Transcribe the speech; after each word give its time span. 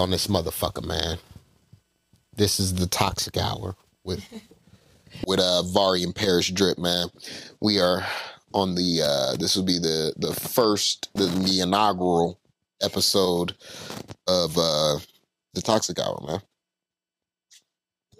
on 0.00 0.10
this 0.10 0.26
motherfucker, 0.26 0.84
man. 0.84 1.18
This 2.34 2.58
is 2.58 2.74
the 2.74 2.86
toxic 2.86 3.36
hour 3.36 3.76
with 4.02 4.24
with 5.26 5.38
uh 5.38 5.62
Vari 5.62 6.02
and 6.02 6.14
Paris 6.14 6.48
Drip, 6.48 6.78
man. 6.78 7.08
We 7.60 7.80
are 7.80 8.04
on 8.52 8.74
the 8.74 9.02
uh 9.02 9.36
this 9.36 9.54
will 9.54 9.64
be 9.64 9.78
the 9.78 10.14
the 10.16 10.34
first 10.34 11.10
the, 11.14 11.26
the 11.26 11.60
inaugural 11.60 12.40
episode 12.82 13.54
of 14.26 14.56
uh 14.56 14.98
the 15.54 15.62
toxic 15.62 15.98
hour, 15.98 16.20
man. 16.26 16.40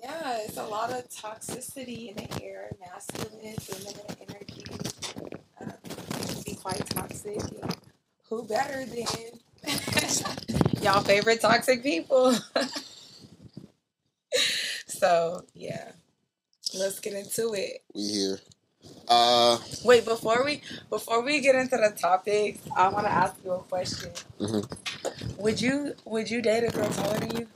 Yeah, 0.02 0.38
it's 0.44 0.56
a 0.56 0.64
lot 0.64 0.90
of 0.90 1.08
toxicity 1.08 2.08
in 2.08 2.16
the 2.16 2.42
air, 2.42 2.70
masculine, 2.80 3.54
feminine 3.56 4.16
energy. 4.28 4.64
Um, 5.60 5.72
it 5.84 6.28
can 6.28 6.42
be 6.42 6.54
quite 6.54 6.84
toxic. 6.86 7.40
Who 8.28 8.44
better 8.44 8.86
than 8.86 9.06
y'all 10.82 11.02
favorite 11.02 11.40
toxic 11.40 11.82
people? 11.82 12.34
so 14.86 15.44
yeah, 15.54 15.92
let's 16.78 17.00
get 17.00 17.14
into 17.14 17.54
it. 17.54 17.82
We 17.94 18.02
here. 18.02 18.38
Uh 19.08 19.58
Wait, 19.84 20.04
before 20.04 20.44
we 20.44 20.62
before 20.88 21.22
we 21.22 21.40
get 21.40 21.54
into 21.54 21.76
the 21.76 21.94
topics, 21.96 22.60
I 22.76 22.88
want 22.88 23.06
to 23.06 23.12
ask 23.12 23.34
you 23.44 23.52
a 23.52 23.58
question. 23.60 24.10
mhm. 24.40 24.70
Would 25.38 25.60
you 25.60 25.94
would 26.04 26.30
you 26.30 26.42
date 26.42 26.64
a 26.64 26.70
girl 26.70 26.88
taller 26.90 27.18
than 27.18 27.36
you? 27.36 27.48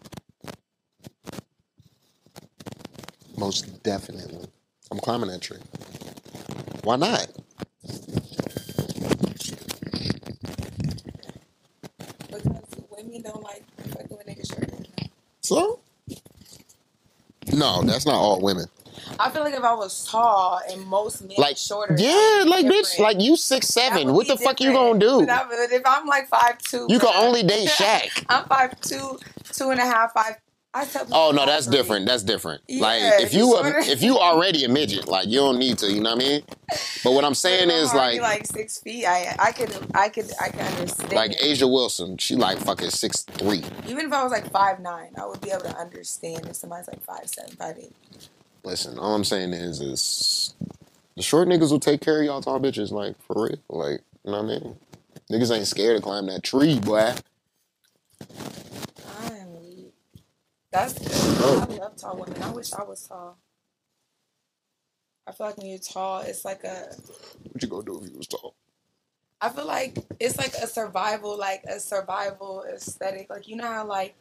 most 3.36 3.82
definitely. 3.82 4.46
I'm 4.90 4.98
climbing 5.00 5.28
that 5.30 5.42
tree. 5.42 5.58
Why 6.82 6.96
not? 6.96 7.26
Because 12.28 12.66
women 12.90 13.22
don't 13.22 13.42
like 13.42 13.64
fucking 13.88 14.16
with 14.16 14.26
niggas 14.26 14.48
shorter. 14.50 14.66
than 14.66 14.82
them. 14.82 15.10
So? 15.42 15.80
No, 17.64 17.82
that's 17.82 18.04
not 18.04 18.16
all 18.16 18.42
women. 18.42 18.66
I 19.18 19.30
feel 19.30 19.42
like 19.42 19.54
if 19.54 19.64
I 19.64 19.72
was 19.72 20.04
tall 20.04 20.60
and 20.70 20.82
most 20.86 21.22
men 21.22 21.36
Like, 21.38 21.56
shorter, 21.56 21.96
Yeah, 21.98 22.08
that 22.12 22.44
would 22.44 22.44
be 22.44 22.50
like 22.50 22.66
bitch, 22.66 22.98
like 22.98 23.20
you 23.22 23.36
six 23.36 23.68
seven. 23.68 24.12
What 24.12 24.26
the 24.26 24.36
fuck 24.36 24.60
you 24.60 24.70
gonna 24.72 24.98
do? 24.98 25.24
But 25.26 25.48
if 25.72 25.82
I'm 25.86 26.06
like 26.06 26.28
five 26.28 26.58
two, 26.58 26.86
You 26.90 26.98
can 26.98 27.14
only 27.14 27.42
date 27.42 27.68
Shaq. 27.78 28.24
I'm 28.28 28.44
five 28.44 28.78
two, 28.82 29.18
two 29.52 29.70
and 29.70 29.80
a 29.80 29.84
half, 29.84 30.12
five. 30.12 30.36
I 30.76 30.84
tell 30.84 31.04
people 31.04 31.16
Oh 31.16 31.30
no, 31.30 31.46
that's 31.46 31.66
different. 31.68 32.06
That's 32.06 32.24
different. 32.24 32.62
like 32.68 33.00
if 33.22 33.32
you 33.32 33.46
you 33.46 33.56
a, 33.56 33.78
if 33.80 34.02
you 34.02 34.18
already 34.18 34.64
a 34.64 34.68
midget, 34.68 35.06
like 35.06 35.28
you 35.28 35.38
don't 35.38 35.58
need 35.58 35.78
to. 35.78 35.90
You 35.90 36.00
know 36.00 36.14
what 36.14 36.24
I 36.24 36.28
mean? 36.28 36.42
But 37.04 37.12
what 37.12 37.24
I'm 37.24 37.34
saying 37.46 37.70
I'm 37.70 37.76
is 37.76 37.94
like 37.94 38.20
like 38.20 38.46
six 38.46 38.78
feet. 38.80 39.06
I 39.06 39.36
I 39.38 39.52
could 39.52 39.70
I 39.94 40.08
could 40.08 40.30
I 40.40 40.48
could 40.48 40.60
understand. 40.60 41.12
like. 41.12 41.30
A'ja 41.38 41.70
Wilson. 41.70 42.18
She 42.18 42.34
like 42.34 42.58
fucking 42.58 42.90
six 42.90 43.22
three. 43.22 43.62
even 43.86 44.06
if 44.06 44.12
I 44.12 44.24
was 44.24 44.32
like 44.32 44.50
five 44.50 44.80
nine, 44.80 45.12
I 45.16 45.26
would 45.26 45.40
be 45.40 45.50
able 45.50 45.62
to 45.62 45.76
understand 45.76 46.46
if 46.48 46.56
somebody's 46.56 46.88
like 46.88 47.02
five 47.02 47.28
seven, 47.28 47.54
five 47.56 47.76
eight. 47.78 47.94
Listen, 48.64 48.98
all 48.98 49.14
I'm 49.14 49.24
saying 49.24 49.52
is 49.52 49.80
is 49.80 50.54
the 51.16 51.22
short 51.22 51.46
niggas 51.46 51.70
will 51.70 51.78
take 51.78 52.00
care 52.00 52.18
of 52.18 52.24
y'all 52.24 52.40
tall 52.40 52.58
bitches. 52.58 52.90
Like 52.90 53.14
for 53.22 53.44
real. 53.44 53.58
Like 53.68 54.00
you 54.24 54.32
know 54.32 54.42
what 54.42 54.50
I 54.56 54.58
mean? 54.58 54.76
Niggas 55.30 55.56
ain't 55.56 55.66
scared 55.68 55.96
to 55.96 56.02
climb 56.02 56.26
that 56.26 56.42
tree, 56.42 56.80
boy. 56.80 57.12
I'm 59.20 59.60
weak. 59.60 59.92
That's 60.74 60.94
good. 60.94 61.08
Oh. 61.12 61.66
I 61.70 61.74
love 61.76 61.94
tall 61.94 62.16
women. 62.16 62.42
I 62.42 62.50
wish 62.50 62.72
I 62.72 62.82
was 62.82 63.06
tall. 63.06 63.38
I 65.24 65.30
feel 65.30 65.46
like 65.46 65.56
when 65.56 65.68
you're 65.68 65.78
tall, 65.78 66.22
it's 66.22 66.44
like 66.44 66.64
a. 66.64 66.92
What 67.52 67.62
you 67.62 67.68
gonna 67.68 67.84
do 67.84 68.02
if 68.02 68.10
you 68.10 68.18
was 68.18 68.26
tall? 68.26 68.56
I 69.40 69.50
feel 69.50 69.66
like 69.66 69.96
it's 70.18 70.36
like 70.36 70.52
a 70.54 70.66
survival, 70.66 71.38
like 71.38 71.62
a 71.68 71.78
survival 71.78 72.64
aesthetic. 72.68 73.30
Like 73.30 73.46
you 73.46 73.54
know 73.54 73.68
how 73.68 73.86
like 73.86 74.16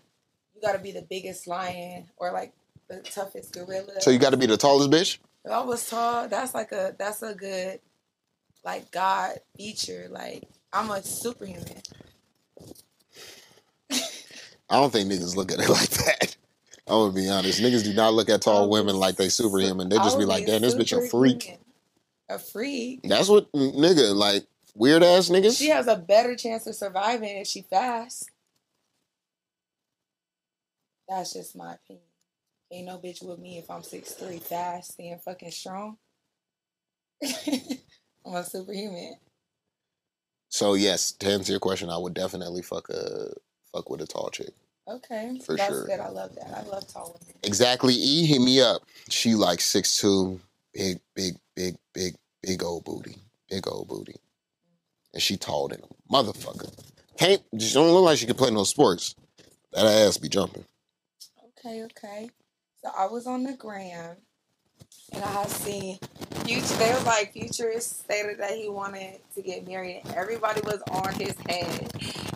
you 0.53 0.61
got 0.61 0.73
to 0.73 0.79
be 0.79 0.91
the 0.91 1.01
biggest 1.01 1.47
lion 1.47 2.11
or 2.17 2.31
like 2.31 2.53
the 2.87 2.99
toughest 2.99 3.51
gorilla. 3.51 3.99
So 4.01 4.11
you 4.11 4.19
got 4.19 4.29
to 4.29 4.37
be 4.37 4.45
the 4.45 4.55
tallest 4.55 4.91
bitch. 4.91 5.17
if 5.43 5.51
I 5.51 5.61
was 5.61 5.89
tall, 5.89 6.27
that's 6.27 6.53
like 6.53 6.71
a 6.71 6.93
that's 6.99 7.23
a 7.23 7.33
good 7.33 7.79
like 8.63 8.91
God 8.91 9.39
feature. 9.57 10.07
Like 10.07 10.43
I'm 10.71 10.91
a 10.91 11.01
superhuman. 11.01 11.81
I 13.91 13.99
don't 14.69 14.93
think 14.93 15.11
niggas 15.11 15.35
look 15.35 15.51
at 15.51 15.59
it 15.59 15.69
like 15.69 15.89
that. 15.89 16.37
I'm 16.87 16.93
gonna 16.93 17.13
be 17.13 17.29
honest. 17.29 17.61
Niggas 17.61 17.83
do 17.83 17.93
not 17.93 18.13
look 18.13 18.29
at 18.29 18.41
tall 18.41 18.69
women 18.69 18.95
like 18.97 19.15
they 19.15 19.29
superhuman. 19.29 19.89
They 19.89 19.97
just 19.97 20.19
be 20.19 20.25
like, 20.25 20.45
damn, 20.45 20.61
this 20.61 20.75
bitch 20.75 20.97
a 20.97 21.09
freak. 21.09 21.57
A 22.29 22.39
freak. 22.39 23.01
That's 23.03 23.29
what 23.29 23.51
nigga 23.53 24.13
like 24.13 24.45
weird 24.75 25.03
ass 25.03 25.29
niggas. 25.29 25.57
She 25.57 25.69
has 25.69 25.87
a 25.87 25.95
better 25.95 26.35
chance 26.35 26.67
of 26.67 26.75
surviving 26.75 27.37
if 27.37 27.47
she 27.47 27.61
fast. 27.61 28.29
That's 31.07 31.33
just 31.33 31.55
my 31.55 31.75
opinion. 31.75 32.05
Ain't 32.71 32.87
no 32.87 32.97
bitch 32.97 33.23
with 33.23 33.39
me 33.39 33.59
if 33.59 33.69
I'm 33.69 33.81
6'3", 33.81 34.41
fast 34.41 34.95
and 34.99 35.21
fucking 35.21 35.51
strong. 35.51 35.97
I'm 37.23 38.33
a 38.33 38.43
superhuman. 38.43 39.15
So 40.49 40.73
yes, 40.73 41.11
to 41.13 41.27
answer 41.27 41.53
your 41.53 41.59
question, 41.59 41.89
I 41.89 41.97
would 41.97 42.13
definitely 42.13 42.61
fuck 42.61 42.89
a 42.89 43.29
fuck 43.73 43.89
with 43.89 44.01
a 44.01 44.07
tall 44.07 44.29
chick. 44.31 44.53
Okay. 44.87 45.39
For 45.45 45.55
That's 45.55 45.69
sure. 45.69 45.85
good. 45.85 45.99
I 45.99 46.09
love 46.09 46.35
that. 46.35 46.53
I 46.55 46.63
love 46.63 46.87
tall 46.87 47.17
women. 47.19 47.35
Exactly. 47.43 47.93
E 47.93 48.25
hit 48.25 48.41
me 48.41 48.61
up. 48.61 48.81
She 49.09 49.35
like 49.35 49.61
six 49.61 49.97
two, 49.99 50.39
big, 50.73 50.99
big, 51.15 51.35
big, 51.55 51.75
big, 51.93 52.15
big 52.41 52.63
old 52.63 52.83
booty, 52.83 53.15
big 53.49 53.67
old 53.67 53.87
booty, 53.87 54.15
and 55.13 55.21
she 55.21 55.37
tall 55.37 55.69
than 55.69 55.81
a 55.81 56.13
motherfucker. 56.13 56.71
Can't 57.17 57.41
just 57.55 57.73
don't 57.73 57.91
look 57.91 58.03
like 58.03 58.17
she 58.17 58.25
could 58.25 58.37
play 58.37 58.51
no 58.51 58.63
sports. 58.63 59.15
That 59.71 59.85
ass 59.85 60.17
be 60.17 60.29
jumping. 60.29 60.65
Okay, 61.59 61.83
okay. 61.83 62.29
So 62.81 62.89
I 62.97 63.05
was 63.07 63.25
on 63.27 63.43
the 63.43 63.53
gram 63.53 64.17
and 65.13 65.23
I 65.23 65.31
have 65.31 65.49
seen 65.49 65.99
Future. 66.45 66.75
They 66.75 66.93
was 66.93 67.05
like 67.05 67.31
Future 67.33 67.79
stated 67.79 68.39
that 68.39 68.51
he 68.51 68.69
wanted 68.69 69.19
to 69.35 69.41
get 69.41 69.67
married, 69.67 70.01
and 70.05 70.15
everybody 70.15 70.61
was 70.61 70.81
on 70.91 71.13
his 71.13 71.35
head. 71.47 71.91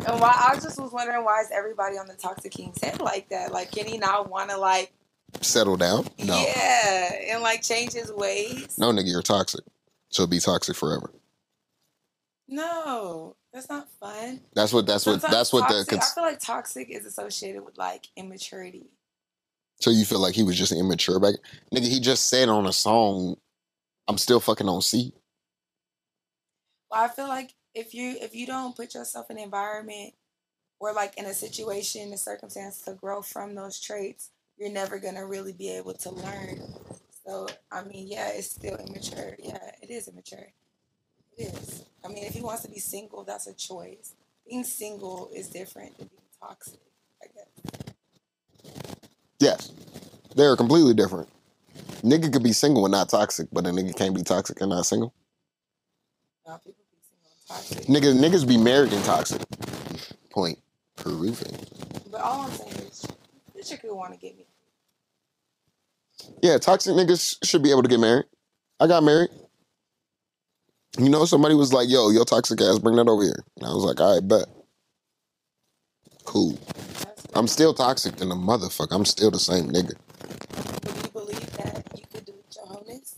And 0.08 0.20
why 0.20 0.50
I 0.50 0.56
just 0.56 0.80
was 0.80 0.92
wondering 0.92 1.26
why 1.26 1.42
is 1.42 1.50
everybody 1.52 1.98
on 1.98 2.08
the 2.08 2.14
Toxic 2.14 2.52
King's 2.52 2.82
head 2.82 3.02
like 3.02 3.30
that? 3.30 3.52
Like, 3.52 3.72
can 3.72 3.86
he 3.86 3.98
not 3.98 4.30
want 4.30 4.50
to 4.50 4.58
like, 4.58 4.94
Settle 5.42 5.76
down. 5.76 6.08
No, 6.24 6.42
yeah, 6.42 7.12
and 7.32 7.44
like 7.44 7.62
change 7.62 7.94
his 7.94 8.12
ways? 8.12 8.78
no, 8.78 8.92
nigga, 8.92 9.12
you're 9.12 9.22
toxic. 9.22 9.64
So 10.10 10.26
be 10.26 10.40
toxic 10.40 10.76
forever. 10.76 11.12
No, 12.48 13.36
that's 13.52 13.70
not 13.70 13.90
fun. 14.00 14.40
That's 14.54 14.72
what. 14.72 14.86
That's 14.88 15.06
what. 15.06 15.20
Sometimes 15.22 15.34
That's 15.34 15.54
what 15.54 15.68
the. 15.68 15.74
toxic, 15.74 16.02
I 16.02 16.06
feel 16.16 16.24
like 16.24 16.40
toxic 16.40 16.90
is 16.90 17.06
associated 17.06 17.66
with 17.66 17.78
like 17.78 18.08
immaturity. 18.16 18.88
So 19.80 19.92
you 19.92 20.06
feel 20.06 20.20
like 20.20 20.34
he 20.36 20.44
was 20.44 20.58
just 20.58 20.72
immature 20.72 21.20
back, 21.20 21.36
nigga? 21.74 21.88
He 21.88 22.00
just 22.00 22.30
said 22.30 22.50
on 22.50 22.66
a 22.66 22.74
song, 22.74 23.38
"I'm 24.08 24.18
still 24.18 24.40
fucking 24.40 24.68
on 24.68 24.82
C." 24.82 25.14
Well, 26.90 27.04
I 27.04 27.08
feel 27.10 27.28
like 27.28 27.54
if 27.76 27.94
you 27.94 28.18
if 28.20 28.34
you 28.36 28.48
don't 28.48 28.76
put 28.76 28.96
yourself 28.96 29.30
in 29.30 29.38
an 29.38 29.44
environment 29.44 30.14
or 30.80 30.94
like 30.94 31.18
in 31.18 31.26
a 31.26 31.34
situation, 31.34 32.14
a 32.14 32.18
circumstance 32.18 32.82
to 32.84 32.94
grow 32.94 33.22
from 33.22 33.56
those 33.56 33.80
traits, 33.80 34.32
you're 34.58 34.72
never 34.72 35.00
gonna 35.00 35.26
really 35.26 35.54
be 35.54 35.70
able 35.70 35.94
to 35.94 36.10
learn. 36.10 36.60
So 37.26 37.48
I 37.72 37.84
mean, 37.84 38.08
yeah, 38.08 38.30
it's 38.30 38.52
still 38.52 38.78
immature. 38.78 39.36
Yeah, 39.38 39.72
it 39.82 39.92
is 39.92 40.08
immature. 40.08 40.54
It 41.38 41.54
is. 41.54 41.86
I 42.04 42.08
mean, 42.08 42.24
if 42.24 42.34
he 42.34 42.42
wants 42.42 42.64
to 42.64 42.70
be 42.70 42.80
single, 42.80 43.24
that's 43.24 43.48
a 43.48 43.54
choice. 43.54 44.16
Being 44.48 44.63
single 44.63 45.30
is 45.36 45.50
different 45.50 45.98
than 45.98 46.07
being 46.07 46.22
toxic. 46.42 46.80
I 47.22 47.28
guess. 47.28 47.56
Yes, 49.39 49.72
they're 50.36 50.56
completely 50.56 50.94
different. 50.94 51.30
Nigga 52.04 52.31
could 52.31 52.44
be 52.44 52.54
single 52.54 52.86
and 52.86 52.92
not 52.92 53.10
toxic, 53.10 53.48
but 53.51 53.66
a 53.68 53.69
nigga 53.69 53.95
can't 53.95 54.16
be 54.16 54.24
toxic 54.24 54.62
and 54.62 54.69
not 54.69 54.86
single. 54.86 55.13
Now 56.45 56.57
people 56.57 56.84
be 56.92 57.00
single 57.04 57.30
and 57.31 57.48
toxic. 57.48 57.88
Niggas, 57.88 58.44
niggas 58.44 58.48
be 58.48 58.57
married 58.57 58.94
and 58.94 59.04
toxic. 59.06 59.42
Point 60.31 60.60
proven. 60.95 61.57
But 62.12 62.22
all 62.22 62.42
I'm 62.42 62.51
saying 62.51 62.72
is, 62.72 63.06
this 63.56 63.69
chick 63.69 63.81
could 63.81 63.94
want 63.94 64.13
to 64.13 64.19
get 64.19 64.38
me. 64.38 64.45
Yeah, 66.42 66.57
toxic 66.57 66.94
niggas 66.95 67.38
should 67.44 67.63
be 67.63 67.72
able 67.72 67.84
to 67.84 67.89
get 67.89 68.00
married. 68.00 68.25
I 68.80 68.88
got 68.88 69.04
married. 69.04 69.30
You 70.98 71.10
know, 71.10 71.25
somebody 71.25 71.56
was 71.56 71.74
like, 71.74 71.89
"Yo, 71.89 72.10
your 72.10 72.25
toxic 72.25 72.60
ass, 72.62 72.80
bring 72.80 72.95
that 72.95 73.07
over 73.07 73.24
here," 73.24 73.44
and 73.57 73.66
I 73.68 73.74
was 73.74 73.84
like, 73.84 74.00
"All 74.01 74.16
right, 74.16 74.28
bet." 74.28 74.45
Cool. 76.25 76.57
I'm 77.35 77.47
still 77.47 77.74
toxic 77.74 78.15
than 78.18 78.31
a 78.31 78.35
motherfucker. 78.35 78.94
I'm 78.94 79.06
still 79.06 79.31
the 79.31 79.39
same 79.39 79.69
nigga. 79.69 79.94
Do 80.81 80.91
you 81.03 81.09
believe 81.12 81.51
that 81.57 81.85
you 81.97 82.03
could 82.12 82.25
do 82.25 82.33
your 82.56 82.65
wholeness? 82.65 83.15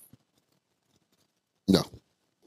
No. 1.67 1.83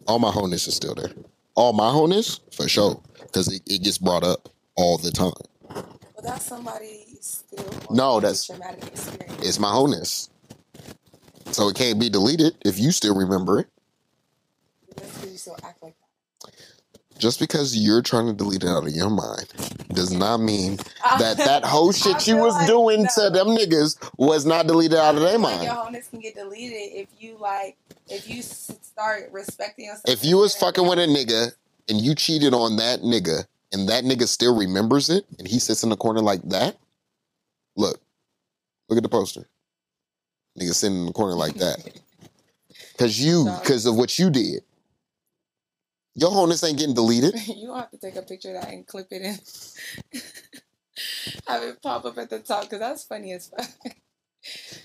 All 0.07 0.19
my 0.19 0.31
wholeness 0.31 0.67
is 0.67 0.77
still 0.77 0.95
there. 0.95 1.11
All 1.55 1.73
my 1.73 1.91
wholeness, 1.91 2.41
for 2.57 2.69
sure, 2.69 3.01
because 3.23 3.53
it, 3.53 3.63
it 3.67 3.83
gets 3.83 3.99
brought 3.99 4.25
up 4.25 4.49
all 4.77 4.99
the 4.99 5.11
time. 5.11 5.33
Well, 5.71 6.23
that's 6.23 6.47
somebody 6.47 7.07
still. 7.21 7.65
No, 7.91 8.21
that's- 8.21 8.47
traumatic 8.47 8.87
experience. 8.87 9.47
It's 9.47 9.59
my 9.59 9.71
wholeness. 9.71 10.31
So 11.53 11.69
it 11.69 11.77
can't 11.77 12.01
be 12.01 12.09
deleted 12.09 12.57
if 12.65 12.79
you 12.79 12.93
still 12.93 13.15
remember 13.15 13.61
it. 13.61 13.69
That's 14.97 15.13
because 15.13 15.33
you 15.33 15.39
still 15.39 15.57
act 15.63 15.83
like 15.83 15.95
that. 15.99 17.19
Just 17.19 17.39
because 17.41 17.77
you're 17.77 18.03
trying 18.03 18.27
to 18.27 18.33
delete 18.33 18.65
it 18.65 18.69
out 18.69 18.87
of 18.87 18.93
your 18.93 19.11
mind 19.11 19.47
does 19.93 20.13
not 20.13 20.39
mean 20.39 20.77
that 21.19 21.37
that 21.39 21.65
whole 21.65 21.93
shit 21.93 22.27
you 22.27 22.37
was 22.37 22.55
like- 22.55 22.67
doing 22.67 23.07
to 23.15 23.31
them 23.31 23.49
niggas 23.49 23.97
was 24.17 24.45
not 24.47 24.67
deleted 24.67 24.99
out 24.99 25.15
of 25.15 25.21
their 25.23 25.39
mind. 25.39 25.63
your 25.65 25.73
wholeness 25.75 26.09
can 26.09 26.21
get 26.21 26.35
deleted 26.35 26.77
if 26.77 27.09
you 27.19 27.37
like 27.39 27.77
if 28.09 28.29
you 28.29 28.43
start 28.43 29.31
respecting 29.33 29.87
yourself. 29.87 30.05
If 30.07 30.25
you 30.25 30.37
was 30.39 30.55
fucking 30.55 30.87
with 30.87 30.99
a 30.99 31.07
nigga 31.07 31.53
and 31.89 32.01
you 32.01 32.15
cheated 32.15 32.53
on 32.55 32.77
that 32.77 33.01
nigga 33.01 33.45
and 33.73 33.89
that 33.89 34.05
nigga 34.05 34.27
still 34.29 34.57
remembers 34.57 35.09
it 35.09 35.25
and 35.39 35.49
he 35.49 35.59
sits 35.59 35.83
in 35.83 35.89
the 35.91 35.97
corner 35.97 36.21
like 36.21 36.43
that, 36.51 36.77
look, 37.77 38.01
look 38.89 38.97
at 38.97 39.03
the 39.03 39.09
poster. 39.09 39.47
Nigga 40.59 40.75
sitting 40.75 40.99
in 41.01 41.07
the 41.07 41.13
corner 41.13 41.35
like 41.35 41.55
that. 41.55 41.79
Cause 42.99 43.19
you, 43.19 43.47
cause 43.65 43.87
of 43.87 43.97
what 43.97 44.19
you 44.19 44.29
did. 44.31 44.63
Your 46.15 46.31
wholeness 46.31 46.63
ain't 46.65 46.79
getting 46.79 46.95
deleted. 46.95 47.35
you 47.49 47.69
don't 47.69 47.79
have 47.79 47.91
to 47.91 47.99
take 47.99 48.17
a 48.17 48.23
picture 48.23 48.55
of 48.55 48.63
that 48.63 48.73
and 48.73 48.87
clip 48.87 49.09
it 49.11 49.23
in. 49.23 50.21
Have 51.49 51.63
it 51.63 51.83
pop 51.83 52.05
up 52.05 52.19
at 52.19 52.29
the 52.29 52.39
top 52.39 52.65
because 52.65 52.79
that's 52.79 53.05
funny 53.05 53.33
as 53.33 53.49
fuck. 53.49 53.67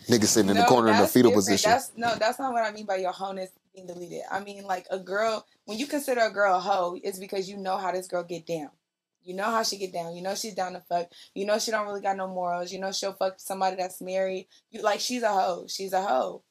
Nigga 0.07 0.25
sitting 0.25 0.49
in 0.49 0.57
the 0.57 0.63
corner 0.63 0.89
in 0.89 0.97
the 0.97 1.07
fetal 1.07 1.31
different. 1.31 1.35
position. 1.35 1.71
That's 1.71 1.91
no, 1.97 2.15
that's 2.15 2.39
not 2.39 2.53
what 2.53 2.63
I 2.63 2.71
mean 2.71 2.85
by 2.85 2.97
your 2.97 3.11
wholeness 3.11 3.51
being 3.75 3.87
deleted. 3.87 4.21
I 4.31 4.39
mean 4.39 4.63
like 4.63 4.87
a 4.89 4.99
girl. 4.99 5.45
When 5.65 5.77
you 5.77 5.85
consider 5.85 6.21
a 6.21 6.31
girl 6.31 6.55
a 6.55 6.59
hoe, 6.59 6.97
it's 7.03 7.19
because 7.19 7.49
you 7.49 7.57
know 7.57 7.77
how 7.77 7.91
this 7.91 8.07
girl 8.07 8.23
get 8.23 8.45
down. 8.45 8.69
You 9.23 9.35
know 9.35 9.43
how 9.43 9.63
she 9.63 9.77
get 9.77 9.91
down. 9.91 10.15
You 10.15 10.21
know 10.21 10.35
she's 10.35 10.55
down 10.55 10.73
to 10.73 10.79
fuck. 10.87 11.11
You 11.33 11.45
know 11.45 11.59
she 11.59 11.71
don't 11.71 11.85
really 11.85 12.01
got 12.01 12.15
no 12.15 12.27
morals. 12.27 12.71
You 12.71 12.79
know 12.79 12.93
she'll 12.93 13.13
fuck 13.13 13.39
somebody 13.39 13.75
that's 13.75 14.01
married. 14.01 14.47
You 14.71 14.81
like 14.81 15.01
she's 15.01 15.23
a 15.23 15.33
hoe. 15.33 15.65
She's 15.67 15.91
a 15.91 16.01
hoe. 16.01 16.43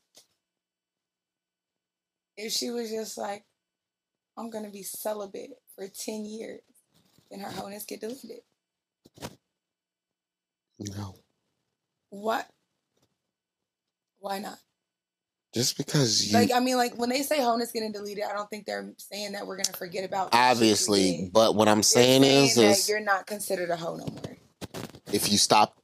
If 2.37 2.52
she 2.52 2.70
was 2.70 2.90
just 2.90 3.17
like, 3.17 3.44
I'm 4.37 4.50
gonna 4.50 4.71
be 4.71 4.83
celibate 4.83 5.50
for 5.75 5.88
ten 5.88 6.25
years, 6.27 6.61
and 7.31 7.43
her 7.43 7.50
wholeness 7.50 7.85
get 7.85 8.00
deleted. 8.00 8.41
no. 10.79 11.15
What? 12.11 12.47
Why 14.19 14.38
not? 14.38 14.59
Just 15.55 15.77
because 15.79 16.31
you 16.31 16.38
Like 16.38 16.53
I 16.53 16.61
mean, 16.61 16.77
like 16.77 16.97
when 16.97 17.09
they 17.09 17.23
say 17.23 17.41
wholeness 17.43 17.73
getting 17.73 17.93
deleted, 17.93 18.25
I 18.31 18.35
don't 18.35 18.49
think 18.50 18.67
they're 18.67 18.93
saying 18.99 19.33
that 19.33 19.47
we're 19.47 19.56
gonna 19.56 19.77
forget 19.77 20.05
about 20.05 20.31
the 20.31 20.37
shit 20.37 20.43
you 20.43 20.50
obviously, 20.50 21.31
but 21.33 21.55
what 21.55 21.69
I'm 21.69 21.77
They're 21.77 21.83
saying 21.83 22.25
is 22.25 22.59
is 22.59 22.88
you're 22.88 23.00
not 23.00 23.27
considered 23.27 23.71
a 23.71 23.77
hoe 23.77 23.97
no 23.97 24.05
more. 24.06 24.37
if 25.12 25.31
you 25.33 25.38
stop 25.38 25.77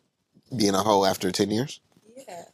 being 0.55 0.75
a 0.75 0.83
hoe 0.83 1.05
after 1.05 1.31
10 1.33 1.51
years, 1.51 1.81
Yeah. 2.17 2.45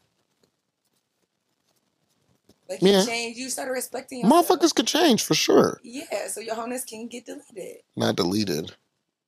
Like 2.68 2.82
Yeah. 2.82 3.00
you 3.00 3.06
change, 3.06 3.36
you 3.36 3.48
started 3.50 3.72
respecting 3.72 4.20
yourself. 4.20 4.48
motherfuckers 4.48 4.74
could 4.74 4.86
change 4.86 5.22
for 5.22 5.34
sure. 5.34 5.80
Yeah, 5.82 6.28
so 6.28 6.40
your 6.40 6.54
wholeness 6.54 6.84
can 6.84 7.08
get 7.08 7.24
deleted. 7.26 7.78
Not 7.96 8.16
deleted. 8.16 8.72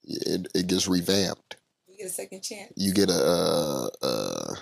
It, 0.05 0.49
it 0.55 0.67
gets 0.67 0.87
revamped. 0.89 1.57
You 1.89 1.97
get 1.97 2.07
a 2.07 2.11
second 2.11 2.43
chance. 2.43 2.73
You 2.77 2.93
get 2.93 3.09
a 3.11 3.15
uh, 3.15 3.89
uh 4.03 4.55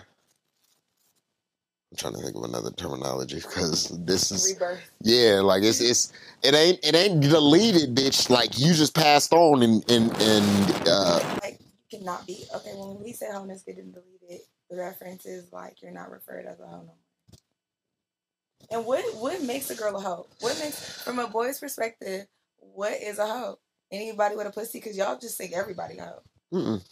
I'm 1.91 1.97
trying 1.97 2.15
to 2.15 2.21
think 2.21 2.37
of 2.37 2.45
another 2.45 2.71
terminology 2.71 3.37
because 3.41 3.89
this 4.05 4.31
is 4.31 4.53
Rebirth. 4.53 4.81
yeah, 5.01 5.41
like 5.41 5.63
it's 5.63 5.81
it's 5.81 6.13
it 6.43 6.55
ain't 6.55 6.79
it 6.85 6.95
ain't 6.95 7.21
deleted, 7.23 7.95
bitch. 7.97 8.29
Like 8.31 8.59
you 8.59 8.75
just 8.75 8.95
passed 8.95 9.33
on 9.33 9.63
and 9.63 9.91
and 9.91 10.11
and 10.21 10.83
uh 10.87 11.39
Like 11.43 11.59
you 11.91 11.99
cannot 11.99 12.27
be 12.27 12.45
okay. 12.55 12.73
When 12.77 13.03
we 13.03 13.13
say 13.13 13.27
wholeness 13.33 13.63
getting 13.63 13.91
deleted, 13.91 14.47
the 14.71 14.77
reference 14.77 15.25
is 15.25 15.53
like 15.53 15.81
you're 15.83 15.91
not 15.93 16.11
referred 16.11 16.47
as 16.47 16.61
a 16.61 16.67
more. 16.67 16.93
And 18.71 18.85
what 18.85 19.03
what 19.17 19.43
makes 19.43 19.71
a 19.71 19.75
girl 19.75 19.97
a 19.97 20.01
hoe? 20.01 20.27
What 20.41 20.59
makes 20.61 21.03
from 21.03 21.19
a 21.19 21.27
boy's 21.27 21.59
perspective? 21.59 22.27
What 22.59 22.93
is 22.93 23.19
a 23.19 23.27
hoe? 23.27 23.59
Anybody 23.91 24.37
with 24.37 24.47
a 24.47 24.51
pussy? 24.51 24.79
Because 24.79 24.97
y'all 24.97 25.19
just 25.19 25.39
think 25.39 25.53
everybody 25.53 25.99
a 25.99 26.05
hoe. 26.05 26.23
mm-mm. 26.53 26.85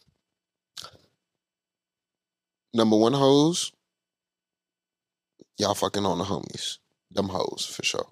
number 2.73 2.97
one 2.97 3.13
hoes. 3.13 3.73
Y'all 5.59 5.75
fucking 5.75 6.05
on 6.05 6.19
the 6.19 6.25
homies. 6.25 6.79
Them 7.11 7.29
hoes 7.29 7.67
for 7.67 7.83
sure. 7.85 8.07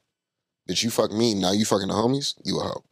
Bitch, 0.69 0.83
you 0.83 0.91
fuck 0.91 1.12
me, 1.12 1.35
now 1.35 1.53
you 1.53 1.65
fucking 1.67 1.89
the 1.89 1.95
homies, 1.95 2.35
you 2.45 2.59
a 2.59 2.65
hoe. 2.65 2.85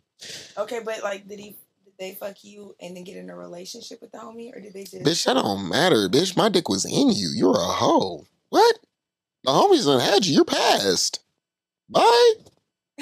Okay, 0.59 0.81
but 0.85 1.03
like, 1.03 1.26
did 1.26 1.38
he? 1.38 1.56
Did 1.85 1.94
they 1.99 2.12
fuck 2.12 2.43
you 2.44 2.75
and 2.81 2.97
then 2.97 3.05
get 3.05 3.17
in 3.17 3.31
a 3.31 3.37
relationship 3.37 4.00
with 4.00 4.12
the 4.12 4.19
homie, 4.19 4.55
or 4.55 4.61
did 4.61 4.75
they 4.75 4.85
just? 4.85 5.03
Bitch, 5.03 5.25
that 5.25 5.35
don't 5.35 5.69
matter. 5.69 6.09
Bitch, 6.09 6.37
my 6.37 6.49
dick 6.49 6.69
was 6.69 6.85
in 6.85 7.11
you. 7.11 7.31
You're 7.35 7.55
a 7.56 7.64
hoe. 7.64 8.25
What? 8.50 8.79
The 9.44 9.50
homies 9.50 9.85
done 9.85 10.00
had 10.00 10.25
you. 10.25 10.35
You're 10.35 10.44
past. 10.44 11.21
Bye. 11.89 12.33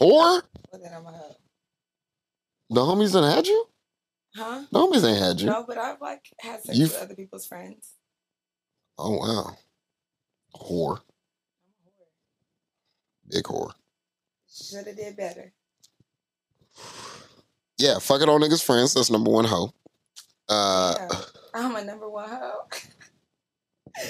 Whore? 0.00 0.42
Well, 0.42 0.42
then 0.82 0.92
I'm 0.94 1.04
hoe. 1.04 1.36
The 2.70 2.80
homies 2.80 3.12
done 3.12 3.30
had 3.30 3.46
you? 3.46 3.66
Huh? 4.34 4.62
The 4.72 4.78
homies 4.78 5.04
ain't 5.08 5.18
had 5.22 5.40
you. 5.40 5.46
No, 5.46 5.64
but 5.66 5.78
I've 5.78 6.00
like 6.00 6.24
had 6.40 6.62
sex 6.62 6.76
You- 6.78 6.84
with 6.86 6.96
other 7.02 7.14
people's 7.14 7.46
friends. 7.46 7.92
Oh, 8.98 9.16
wow. 9.18 9.56
Whore. 10.56 11.00
Big 13.28 13.44
whore. 13.44 13.72
Should 14.50 14.86
have 14.86 14.96
did 14.96 15.16
better. 15.16 15.52
Yeah, 17.78 17.98
fuck 17.98 18.20
it 18.22 18.28
all 18.28 18.38
niggas' 18.40 18.62
friends. 18.64 18.94
That's 18.94 19.10
number 19.10 19.30
one 19.30 19.44
hoe. 19.44 19.72
Uh, 20.48 20.94
Yeah. 20.98 21.20
I'm 21.54 21.76
a 21.76 21.84
number 21.84 22.08
one 22.08 22.28
hoe. 22.28 22.66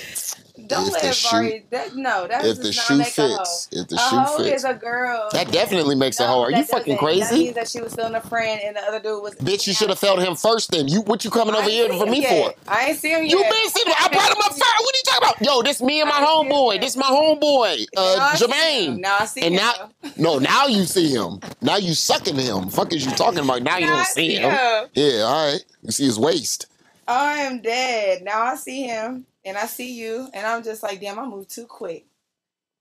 Don't 0.73 0.87
If 0.89 0.93
let 0.95 1.03
the 1.03 1.13
shoe- 1.13 1.29
Vari. 1.37 1.65
That 1.71 1.95
no, 1.97 2.27
that 2.27 2.45
if 2.45 2.57
the 2.59 2.65
not 2.65 2.75
shoe 2.75 3.01
a 3.01 3.05
fits. 3.05 3.69
If 3.73 3.89
the 3.89 3.97
a 3.97 3.99
shoe 3.99 4.17
hoe 4.19 4.37
fits. 4.39 4.57
is 4.57 4.65
a 4.65 4.75
girl. 4.75 5.29
That 5.33 5.53
definitely 5.53 5.95
makes 5.95 6.19
a 6.19 6.25
No, 6.25 6.29
hoe. 6.29 6.41
Are 6.45 6.51
you 6.51 6.65
fucking 6.65 6.97
doesn't. 6.97 7.21
That 7.21 7.33
means 7.35 7.55
that 7.55 7.69
she 7.69 7.81
was 7.81 7.95
feeling 7.95 8.15
a 8.15 8.21
friend 8.21 8.61
and 8.65 8.77
the 8.77 8.81
other 8.83 9.01
dude 9.01 9.23
was. 9.23 9.35
Bitch, 9.37 9.67
you 9.67 9.75
should 9.75 9.89
have 9.91 9.99
felt 9.99 10.21
him 10.21 10.35
first 10.35 10.71
then. 10.71 10.89
You 10.89 11.03
what 11.03 11.25
you 11.25 11.31
coming 11.31 11.55
over 11.55 11.69
here 11.69 11.89
for 11.93 12.07
me 12.07 12.23
yet. 12.23 12.57
for? 12.57 12.71
I 12.73 12.87
ain't 12.89 12.99
seen 12.99 13.17
him 13.17 13.23
yet. 13.25 13.31
You 13.33 13.39
been 13.43 13.71
sitting 13.71 13.93
I 13.99 14.09
brought 14.09 14.31
him 14.31 14.39
up 14.39 14.53
first. 14.53 14.61
What 14.61 14.95
are 14.95 14.99
you 14.99 15.03
talking 15.05 15.29
about? 15.29 15.43
Yo, 15.43 15.63
this 15.63 15.83
me 15.83 16.01
and 16.01 16.09
my 16.17 16.21
homeboy. 16.21 16.81
This 16.81 16.97
my 16.97 17.05
homeboy, 17.07 17.87
Now 17.95 18.03
uh, 18.03 18.35
see 18.37 18.45
him. 18.45 18.51
Jermaine. 18.51 19.01
Now 19.01 19.17
I 19.21 19.25
see 19.27 19.41
And 19.43 19.55
him. 19.55 19.61
now- 19.61 20.11
No, 20.17 20.39
now 20.39 20.67
you 20.67 20.85
see 20.85 21.09
him. 21.13 21.41
Now 21.61 21.77
you 21.77 21.95
sucking 21.95 22.37
him. 22.37 22.69
Fuck 22.71 22.93
is 22.93 23.05
you 23.05 23.13
talking 23.13 23.41
about? 23.41 23.63
Now 23.63 23.77
you 23.79 23.87
don't 23.87 24.07
see 24.07 24.37
him. 24.37 24.51
Yeah, 24.95 25.23
all 25.23 25.53
right. 25.53 25.65
You 25.83 25.91
see 25.93 26.05
his 26.05 26.19
waist. 26.19 26.67
I 27.09 27.39
am 27.41 27.61
dead. 27.61 28.23
Now 28.23 28.43
I 28.43 28.55
see 28.57 28.85
him 28.85 29.27
and 29.45 29.57
I 29.57 29.67
see 29.67 29.93
you, 29.95 30.29
and 30.33 30.47
I'm 30.47 30.63
just 30.63 30.83
like, 30.83 31.01
damn, 31.01 31.19
I 31.19 31.27
moved 31.27 31.51
too 31.51 31.67
quick. 31.67 32.07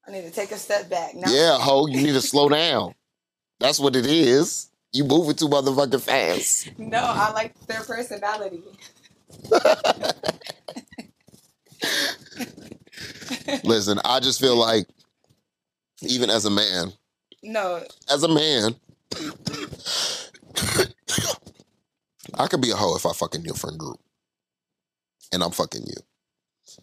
I 0.08 0.12
need 0.12 0.24
to 0.24 0.32
take 0.32 0.52
a 0.52 0.58
step 0.58 0.90
back. 0.90 1.16
Now, 1.16 1.32
Yeah, 1.32 1.58
ho, 1.60 1.88
you 1.88 2.02
need 2.02 2.14
to 2.14 2.22
slow 2.22 2.50
down. 2.50 2.94
That's 3.60 3.80
what 3.80 3.96
it 3.96 4.06
is. 4.06 4.70
You 4.94 5.06
moving 5.06 5.36
too 5.36 5.48
motherfucking 5.48 6.02
fast. 6.02 6.72
No, 6.78 6.98
I 7.00 7.32
like 7.32 7.54
their 7.68 7.82
personality. 7.82 8.62
Listen, 13.64 14.00
I 14.04 14.20
just 14.20 14.40
feel 14.42 14.56
like, 14.56 14.86
even 16.02 16.30
as 16.30 16.46
a 16.46 16.50
man, 16.50 16.92
No, 17.44 17.84
as 18.12 18.24
a 18.24 18.28
man, 18.28 18.76
I 22.36 22.48
could 22.48 22.62
be 22.62 22.72
a 22.72 22.76
hoe 22.76 22.96
if 22.96 23.06
I 23.06 23.14
fucking 23.14 23.46
your 23.46 23.56
friend 23.56 23.78
group. 23.78 24.00
And 25.32 25.44
I'm 25.44 25.52
fucking 25.52 25.84
you. 25.86 25.96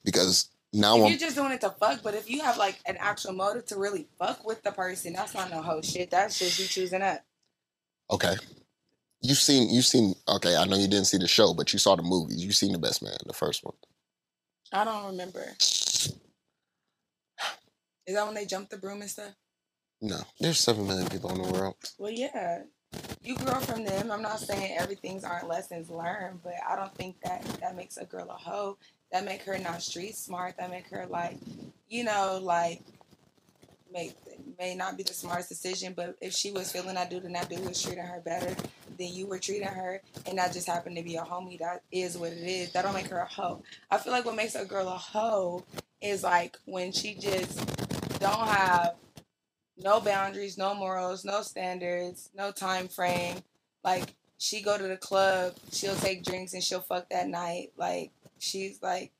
Because 0.08 0.48
now 0.72 0.96
if 0.96 1.02
I'm 1.02 1.08
you're 1.10 1.18
just 1.18 1.36
doing 1.36 1.52
it 1.52 1.60
to 1.60 1.68
fuck, 1.68 2.02
but 2.02 2.14
if 2.14 2.30
you 2.30 2.40
have 2.40 2.56
like 2.56 2.78
an 2.86 2.96
actual 2.98 3.34
motive 3.34 3.66
to 3.66 3.76
really 3.76 4.06
fuck 4.18 4.42
with 4.46 4.62
the 4.62 4.72
person, 4.72 5.12
that's 5.12 5.34
not 5.34 5.50
no 5.50 5.60
hoe 5.60 5.82
shit. 5.82 6.10
That's 6.10 6.38
just 6.38 6.58
you 6.58 6.64
choosing 6.66 7.02
up. 7.02 7.22
okay. 8.10 8.36
You've 9.20 9.36
seen 9.36 9.68
you've 9.68 9.84
seen 9.84 10.14
okay, 10.26 10.56
I 10.56 10.64
know 10.64 10.76
you 10.76 10.88
didn't 10.88 11.08
see 11.08 11.18
the 11.18 11.28
show, 11.28 11.52
but 11.52 11.74
you 11.74 11.78
saw 11.78 11.94
the 11.94 12.02
movies. 12.02 12.42
You 12.42 12.52
seen 12.52 12.72
the 12.72 12.78
best 12.78 13.02
man, 13.02 13.18
the 13.26 13.34
first 13.34 13.62
one. 13.64 13.74
I 14.72 14.84
don't 14.84 15.04
remember. 15.08 15.44
Is 15.60 16.14
that 18.14 18.24
when 18.24 18.34
they 18.34 18.46
jumped 18.46 18.70
the 18.70 18.78
broom 18.78 19.02
and 19.02 19.10
stuff? 19.10 19.34
No. 20.00 20.20
There's 20.40 20.58
seven 20.58 20.86
million 20.86 21.08
people 21.10 21.30
in 21.32 21.42
the 21.42 21.52
world. 21.52 21.74
Well, 21.98 22.12
yeah. 22.12 22.62
You 23.22 23.36
grow 23.36 23.60
from 23.60 23.84
them. 23.84 24.10
I'm 24.10 24.22
not 24.22 24.40
saying 24.40 24.74
everything's 24.78 25.24
aren't 25.24 25.48
lessons 25.48 25.90
learned, 25.90 26.40
but 26.42 26.54
I 26.66 26.76
don't 26.76 26.94
think 26.94 27.16
that 27.24 27.44
that 27.60 27.76
makes 27.76 27.98
a 27.98 28.06
girl 28.06 28.30
a 28.30 28.34
hoe. 28.34 28.78
That 29.12 29.24
make 29.24 29.42
her 29.42 29.58
not 29.58 29.82
street 29.82 30.16
smart. 30.16 30.56
That 30.58 30.70
make 30.70 30.88
her 30.90 31.06
like, 31.06 31.38
you 31.88 32.04
know, 32.04 32.38
like 32.42 32.82
may 33.92 34.12
may 34.58 34.74
not 34.74 34.96
be 34.96 35.02
the 35.02 35.14
smartest 35.14 35.48
decision, 35.48 35.94
but 35.96 36.16
if 36.20 36.32
she 36.32 36.50
was 36.50 36.70
feeling 36.72 36.94
that 36.94 37.10
dude 37.10 37.24
and 37.24 37.34
that 37.34 37.48
dude 37.48 37.66
was 37.66 37.80
treating 37.80 38.04
her 38.04 38.20
better 38.20 38.54
than 38.98 39.08
you 39.08 39.26
were 39.26 39.38
treating 39.38 39.68
her, 39.68 40.02
and 40.26 40.38
that 40.38 40.52
just 40.52 40.66
happened 40.66 40.96
to 40.96 41.02
be 41.02 41.16
a 41.16 41.22
homie, 41.22 41.58
that 41.58 41.82
is 41.92 42.18
what 42.18 42.32
it 42.32 42.46
is. 42.46 42.72
That 42.72 42.82
don't 42.82 42.94
make 42.94 43.08
her 43.08 43.18
a 43.18 43.26
hoe. 43.26 43.62
I 43.90 43.98
feel 43.98 44.12
like 44.12 44.24
what 44.24 44.36
makes 44.36 44.54
a 44.54 44.64
girl 44.64 44.88
a 44.88 44.98
hoe 44.98 45.64
is 46.00 46.22
like 46.22 46.56
when 46.64 46.92
she 46.92 47.14
just 47.14 47.58
don't 48.20 48.48
have 48.48 48.94
no 49.76 50.00
boundaries, 50.00 50.58
no 50.58 50.74
morals, 50.74 51.24
no 51.24 51.42
standards, 51.42 52.30
no 52.34 52.50
time 52.50 52.88
frame. 52.88 53.36
Like 53.84 54.14
she 54.38 54.62
go 54.62 54.76
to 54.76 54.88
the 54.88 54.96
club, 54.96 55.54
she'll 55.72 55.96
take 55.96 56.24
drinks 56.24 56.52
and 56.54 56.62
she'll 56.62 56.80
fuck 56.80 57.08
that 57.10 57.28
night. 57.28 57.72
Like 57.76 58.10
she's 58.38 58.80
like 58.82 59.12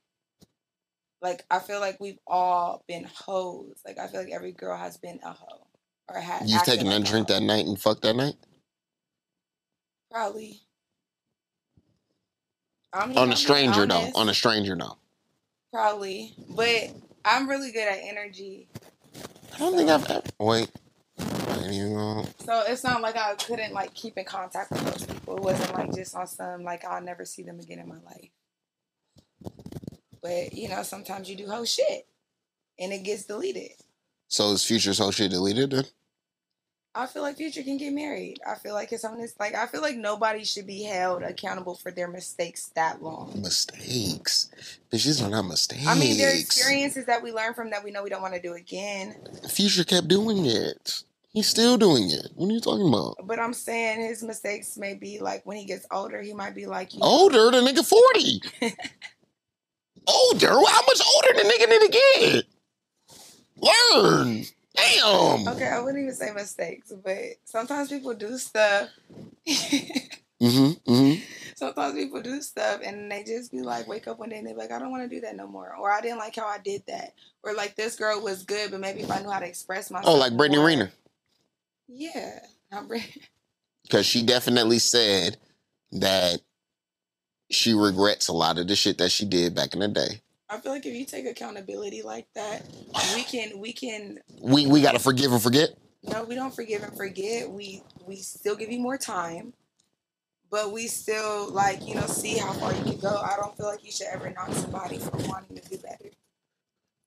like 1.21 1.45
I 1.51 1.59
feel 1.59 1.81
like 1.81 1.99
we've 2.01 2.19
all 2.27 2.85
been 2.87 3.05
hoes. 3.05 3.81
Like 3.87 3.99
I 3.99 4.07
feel 4.07 4.23
like 4.23 4.33
every 4.33 4.53
girl 4.53 4.77
has 4.77 4.97
been 4.97 5.19
a 5.25 5.33
hoe. 5.33 5.67
Or 6.09 6.21
had 6.21 6.49
You 6.49 6.59
taking 6.65 6.87
like 6.87 7.03
a 7.03 7.05
drink 7.05 7.29
that 7.29 7.43
night 7.43 7.67
and 7.67 7.79
fuck 7.79 8.01
that 8.03 8.17
night? 8.17 8.35
Probably. 10.11 10.61
I 12.93 13.07
mean, 13.07 13.19
On 13.19 13.31
a 13.33 13.37
stranger 13.37 13.87
though. 13.87 14.11
On 14.15 14.29
a 14.29 14.35
stranger 14.35 14.75
though. 14.77 14.97
probably, 15.73 16.33
but 16.49 16.91
I'm 17.25 17.49
really 17.49 17.71
good 17.73 17.87
at 17.87 17.99
energy. 18.03 18.69
I 19.55 19.59
don't 19.59 19.77
think 19.77 19.91
I've 19.91 20.11
ever. 20.11 20.23
Wait. 20.41 20.71
I 21.19 21.59
ain't 21.65 21.73
even 21.75 21.95
gonna- 21.95 22.29
So 22.45 22.63
it's 22.67 22.85
not 22.85 23.03
like 23.03 23.17
I 23.17 23.35
couldn't 23.35 23.75
like 23.75 23.93
keep 23.93 24.17
in 24.17 24.25
contact 24.25 24.71
with 24.71 24.85
those 24.85 25.05
people. 25.05 25.37
It 25.37 25.43
wasn't 25.43 25.75
like 25.75 25.95
just 25.95 26.15
on 26.15 26.27
some 26.27 26.63
like 26.65 26.85
I'll 26.85 27.03
never 27.03 27.25
see 27.27 27.43
them 27.43 27.59
again 27.61 27.81
in 27.81 27.89
my 27.89 27.99
life. 28.07 28.31
But 30.23 30.53
you 30.53 30.69
know, 30.69 30.83
sometimes 30.83 31.29
you 31.29 31.37
do 31.37 31.49
whole 31.49 31.65
shit 31.65 32.07
and 32.79 32.93
it 32.93 33.05
gets 33.05 33.25
deleted. 33.25 33.73
So 34.29 34.53
is 34.53 34.65
Future's 34.65 34.99
whole 34.99 35.11
shit 35.11 35.31
deleted 35.31 35.71
then? 35.71 35.85
I 36.95 37.07
feel 37.07 37.23
like 37.23 37.37
Future 37.37 37.63
can 37.63 37.77
get 37.77 37.93
married. 37.93 38.39
I 38.47 38.57
feel 38.57 38.75
like 38.75 38.93
it's 38.93 39.05
on 39.05 39.19
this 39.19 39.35
like 39.39 39.55
I 39.55 39.67
feel 39.67 39.83
like 39.83 39.97
nobody 39.97 40.45
should 40.45 40.67
be 40.67 40.83
held 40.83 41.23
accountable 41.23 41.75
for 41.75 41.93
their 41.93 42.09
mistakes 42.09 42.73
that 42.75 43.03
long. 43.03 43.41
Mistakes. 43.41 44.51
Bitches 44.93 45.25
are 45.25 45.31
not 45.31 45.43
mistakes. 45.43 45.87
I 45.87 45.95
mean, 45.95 46.19
there 46.19 46.31
are 46.31 46.37
experiences 46.37 47.07
that 47.07 47.23
we 47.23 47.31
learn 47.31 47.55
from 47.55 47.71
that 47.71 47.85
we 47.85 47.91
know 47.91 48.03
we 48.03 48.11
don't 48.11 48.23
want 48.23 48.35
to 48.35 48.41
do 48.41 48.55
again. 48.55 49.15
Future 49.49 49.85
kept 49.85 50.09
doing 50.09 50.45
it. 50.47 51.05
He's 51.31 51.47
still 51.47 51.77
doing 51.77 52.11
it. 52.11 52.29
What 52.35 52.51
are 52.51 52.53
you 52.53 52.61
talking 52.61 52.89
about? 52.89 53.19
But 53.25 53.39
I'm 53.39 53.53
saying 53.53 54.01
his 54.01 54.25
mistakes 54.25 54.77
may 54.77 54.95
be 54.95 55.21
like 55.21 55.47
when 55.47 55.57
he 55.57 55.67
gets 55.67 55.87
older, 55.93 56.21
he 56.21 56.33
might 56.33 56.55
be 56.55 56.67
like 56.67 56.95
you 56.95 57.01
know, 57.01 57.07
Older 57.07 57.51
than 57.53 57.65
nigga 57.65 57.87
40. 58.61 58.73
older? 60.09 60.49
How 60.49 60.83
much 60.87 61.01
older 61.17 61.35
the 61.35 61.45
nigga 61.45 61.69
need 61.69 61.81
to 61.81 62.43
get? 62.43 62.45
Learn. 63.61 64.45
Damn. 64.75 65.49
Okay, 65.49 65.67
I 65.67 65.81
wouldn't 65.81 66.03
even 66.03 66.15
say 66.15 66.31
mistakes, 66.33 66.93
but 67.05 67.19
sometimes 67.45 67.89
people 67.89 68.15
do 68.15 68.37
stuff. 68.39 68.89
Mm-hmm. 70.41 70.93
Mm-hmm. 70.93 71.21
sometimes 71.57 71.95
people 71.95 72.23
do 72.23 72.41
stuff 72.41 72.81
and 72.85 73.11
they 73.11 73.25
just 73.25 73.51
be 73.51 73.61
like, 73.61 73.89
wake 73.89 74.07
up 74.07 74.21
one 74.21 74.29
day 74.29 74.39
and 74.39 74.47
they're 74.47 74.55
like, 74.55 74.71
I 74.71 74.79
don't 74.79 74.93
want 74.93 75.03
to 75.03 75.13
do 75.13 75.21
that 75.23 75.35
no 75.35 75.49
more. 75.49 75.75
Or 75.75 75.91
I 75.91 76.01
didn't 76.01 76.19
like 76.19 76.37
how 76.37 76.47
I 76.47 76.59
did 76.59 76.85
that. 76.87 77.15
Or 77.43 77.55
like 77.55 77.75
this 77.75 77.97
girl 77.97 78.23
was 78.23 78.45
good, 78.45 78.71
but 78.71 78.79
maybe 78.79 79.01
if 79.01 79.11
I 79.11 79.19
knew 79.21 79.31
how 79.31 79.41
to 79.41 79.47
express 79.49 79.91
myself. 79.91 80.15
Oh, 80.15 80.17
like 80.17 80.37
Brittany 80.37 80.59
more- 80.59 80.67
Renner. 80.69 80.93
Yeah. 81.89 82.39
Because 83.83 84.07
she 84.07 84.23
definitely 84.23 84.79
said 84.79 85.39
that 85.91 86.41
she 87.51 87.73
regrets 87.75 88.29
a 88.29 88.33
lot 88.33 88.59
of 88.59 88.69
the 88.69 88.77
shit 88.77 88.99
that 88.99 89.11
she 89.11 89.25
did 89.25 89.55
back 89.55 89.75
in 89.75 89.81
the 89.81 89.89
day. 89.89 90.21
I 90.51 90.59
feel 90.59 90.73
like 90.73 90.87
if 90.87 90.95
you 90.95 91.05
take 91.05 91.27
accountability 91.27 92.03
like 92.03 92.27
that, 92.35 92.63
we 93.15 93.23
can 93.25 93.59
we 93.59 93.73
can 93.73 94.19
We 94.41 94.67
we 94.67 94.81
gotta 94.81 94.99
forgive 94.99 95.33
and 95.33 95.43
forget. 95.43 95.71
no, 96.03 96.25
we 96.25 96.35
don't 96.35 96.55
forgive 96.55 96.83
and 96.83 96.97
forget. 96.97 97.51
We 97.51 97.83
we 98.07 98.17
still 98.17 98.57
give 98.57 98.71
you 98.71 98.81
more 98.81 98.99
time. 98.99 99.53
But 100.51 100.73
we 100.73 100.87
still 100.87 101.51
like, 101.53 101.87
you 101.87 101.95
know, 101.95 102.07
see 102.07 102.39
how 102.39 102.53
far 102.55 102.73
you 102.73 102.83
can 102.83 102.99
go. 102.99 103.15
I 103.17 103.37
don't 103.37 103.55
feel 103.57 103.67
like 103.67 103.85
you 103.85 103.93
should 103.93 104.07
ever 104.07 104.31
knock 104.31 104.51
somebody 104.55 104.99
for 104.99 105.11
wanting 105.29 105.59
to 105.59 105.69
do 105.69 105.77
better. 105.77 106.11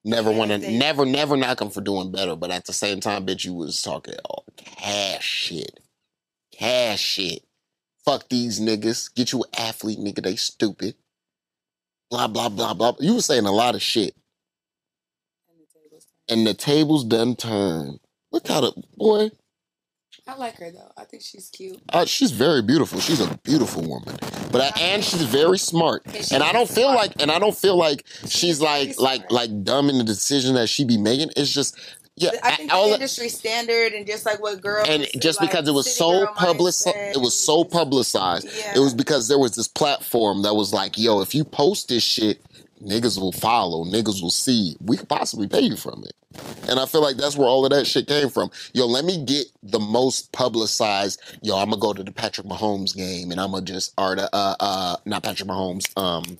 Never 0.03 0.31
want 0.31 0.51
to, 0.51 0.71
never, 0.71 1.05
never 1.05 1.35
knock 1.37 1.59
them 1.59 1.69
for 1.71 1.81
doing 1.81 2.11
better. 2.11 2.35
But 2.35 2.51
at 2.51 2.65
the 2.65 2.73
same 2.73 2.99
time, 2.99 3.25
bitch, 3.25 3.45
you 3.45 3.53
was 3.53 3.81
talking 3.81 4.15
all 4.25 4.45
cash 4.57 5.23
shit, 5.23 5.79
cash 6.51 6.99
shit. 6.99 7.43
Fuck 8.05 8.29
these 8.29 8.59
niggas. 8.59 9.13
Get 9.13 9.31
you 9.31 9.43
an 9.43 9.49
athlete, 9.57 9.99
nigga. 9.99 10.23
They 10.23 10.35
stupid. 10.35 10.95
Blah 12.09 12.27
blah 12.27 12.49
blah 12.49 12.73
blah. 12.73 12.93
You 12.99 13.15
were 13.15 13.21
saying 13.21 13.45
a 13.45 13.51
lot 13.51 13.75
of 13.75 13.81
shit, 13.81 14.15
And 15.47 15.57
the 15.59 15.65
tables 15.73 16.05
turn. 16.27 16.37
and 16.37 16.47
the 16.47 16.53
tables 16.53 17.03
done 17.05 17.35
turned. 17.35 17.99
Look 18.31 18.47
how 18.47 18.61
the 18.61 18.73
boy. 18.97 19.29
I 20.27 20.35
like 20.35 20.57
her 20.57 20.71
though. 20.71 20.91
I 20.97 21.03
think 21.05 21.23
she's 21.23 21.49
cute. 21.49 21.79
Uh, 21.91 22.05
she's 22.05 22.31
very 22.31 22.61
beautiful. 22.61 22.99
She's 22.99 23.19
a 23.21 23.37
beautiful 23.43 23.81
woman, 23.81 24.15
but 24.51 24.61
I, 24.61 24.79
and 24.79 25.03
she's 25.03 25.23
very 25.23 25.57
smart. 25.57 26.03
And 26.31 26.43
I 26.43 26.51
don't 26.53 26.69
feel 26.69 26.93
like, 26.93 27.21
and 27.21 27.31
I 27.31 27.39
don't 27.39 27.55
feel 27.57 27.75
like 27.75 28.05
she's 28.27 28.61
like, 28.61 28.99
like, 28.99 29.29
like 29.31 29.63
dumb 29.63 29.89
in 29.89 29.97
the 29.97 30.03
decision 30.03 30.55
that 30.55 30.67
she 30.67 30.85
be 30.85 30.97
making. 30.97 31.31
It's 31.35 31.51
just, 31.51 31.75
yeah, 32.21 32.39
I 32.43 32.55
think 32.55 32.73
all 32.73 32.87
the 32.87 32.95
industry 32.95 33.29
standard 33.29 33.93
and 33.93 34.05
just 34.05 34.25
like 34.25 34.41
what 34.41 34.61
girls 34.61 34.87
and 34.87 35.07
just 35.19 35.39
like, 35.39 35.49
because 35.49 35.67
it 35.67 35.73
was 35.73 35.93
so 35.95 36.27
publicized, 36.27 37.15
it 37.15 37.21
was 37.21 37.33
so 37.33 37.63
publicized. 37.63 38.47
Yeah. 38.57 38.73
It 38.75 38.79
was 38.79 38.93
because 38.93 39.27
there 39.27 39.39
was 39.39 39.55
this 39.55 39.67
platform 39.67 40.43
that 40.43 40.53
was 40.53 40.73
like, 40.73 40.97
yo, 40.97 41.21
if 41.21 41.33
you 41.33 41.43
post 41.43 41.89
this 41.89 42.03
shit, 42.03 42.41
niggas 42.81 43.19
will 43.19 43.31
follow, 43.31 43.83
niggas 43.85 44.21
will 44.21 44.31
see. 44.31 44.75
We 44.81 44.97
could 44.97 45.09
possibly 45.09 45.47
pay 45.47 45.61
you 45.61 45.77
from 45.77 46.03
it. 46.05 46.13
And 46.69 46.79
I 46.79 46.85
feel 46.85 47.01
like 47.01 47.17
that's 47.17 47.35
where 47.35 47.47
all 47.47 47.65
of 47.65 47.71
that 47.71 47.85
shit 47.85 48.07
came 48.07 48.29
from. 48.29 48.51
Yo, 48.73 48.85
let 48.85 49.03
me 49.03 49.23
get 49.25 49.47
the 49.63 49.79
most 49.79 50.31
publicized. 50.31 51.21
Yo, 51.41 51.57
I'm 51.57 51.69
gonna 51.69 51.81
go 51.81 51.93
to 51.93 52.03
the 52.03 52.11
Patrick 52.11 52.47
Mahomes 52.47 52.95
game, 52.95 53.31
and 53.31 53.39
I'm 53.39 53.51
gonna 53.51 53.65
just 53.65 53.93
or 53.97 54.15
the 54.15 54.33
uh 54.33 54.55
uh 54.59 54.95
not 55.05 55.23
Patrick 55.23 55.49
Mahomes, 55.49 55.95
um 55.97 56.37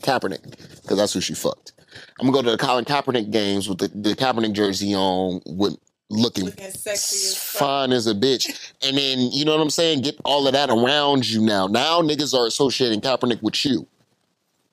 Kaepernick, 0.00 0.42
because 0.82 0.98
that's 0.98 1.14
who 1.14 1.20
she 1.20 1.34
fucked. 1.34 1.72
I'm 2.20 2.26
gonna 2.26 2.32
go 2.32 2.42
to 2.42 2.50
the 2.52 2.58
Colin 2.58 2.84
Kaepernick 2.84 3.30
games 3.30 3.68
with 3.68 3.78
the, 3.78 3.88
the 3.88 4.14
Kaepernick 4.14 4.52
jersey 4.52 4.94
on, 4.94 5.40
with 5.46 5.76
looking 6.08 6.44
looking 6.44 6.70
sexy 6.70 7.28
as 7.28 7.38
fine 7.38 7.92
as 7.92 8.06
a 8.06 8.14
bitch. 8.14 8.72
And 8.82 8.96
then, 8.96 9.30
you 9.32 9.44
know 9.44 9.52
what 9.56 9.62
I'm 9.62 9.70
saying? 9.70 10.02
Get 10.02 10.16
all 10.24 10.46
of 10.46 10.52
that 10.52 10.70
around 10.70 11.28
you 11.28 11.40
now. 11.40 11.66
Now 11.66 12.00
niggas 12.00 12.34
are 12.34 12.46
associating 12.46 13.00
Kaepernick 13.00 13.42
with 13.42 13.64
you. 13.64 13.86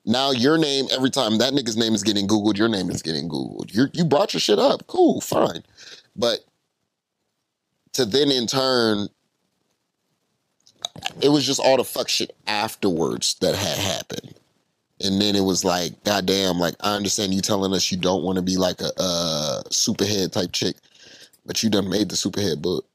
Now 0.06 0.30
your 0.30 0.58
name, 0.58 0.86
every 0.92 1.10
time 1.10 1.38
that 1.38 1.54
nigga's 1.54 1.76
name 1.76 1.94
is 1.94 2.02
getting 2.02 2.28
Googled, 2.28 2.58
your 2.58 2.68
name 2.68 2.90
is 2.90 3.02
getting 3.02 3.28
Googled. 3.28 3.74
You 3.74 3.88
you 3.92 4.04
brought 4.04 4.34
your 4.34 4.40
shit 4.40 4.58
up. 4.58 4.86
Cool, 4.86 5.20
fine. 5.20 5.62
But 6.14 6.40
to 7.94 8.04
then 8.04 8.30
in 8.30 8.46
turn, 8.46 9.08
it 11.20 11.28
was 11.30 11.46
just 11.46 11.60
all 11.60 11.76
the 11.76 11.84
fuck 11.84 12.08
shit 12.08 12.36
afterwards 12.46 13.34
that 13.40 13.54
had 13.54 13.78
happened. 13.78 14.34
And 15.04 15.20
then 15.20 15.36
it 15.36 15.42
was 15.44 15.64
like, 15.64 16.02
goddamn, 16.04 16.58
like 16.58 16.74
I 16.80 16.96
understand 16.96 17.34
you 17.34 17.42
telling 17.42 17.74
us 17.74 17.92
you 17.92 17.98
don't 17.98 18.24
want 18.24 18.36
to 18.36 18.42
be 18.42 18.56
like 18.56 18.80
a, 18.80 18.90
uh 18.98 19.62
superhead 19.64 20.32
type 20.32 20.52
chick, 20.52 20.76
but 21.44 21.62
you 21.62 21.68
done 21.70 21.88
made 21.90 22.08
the 22.08 22.16
superhead 22.16 22.62
book. 22.62 22.86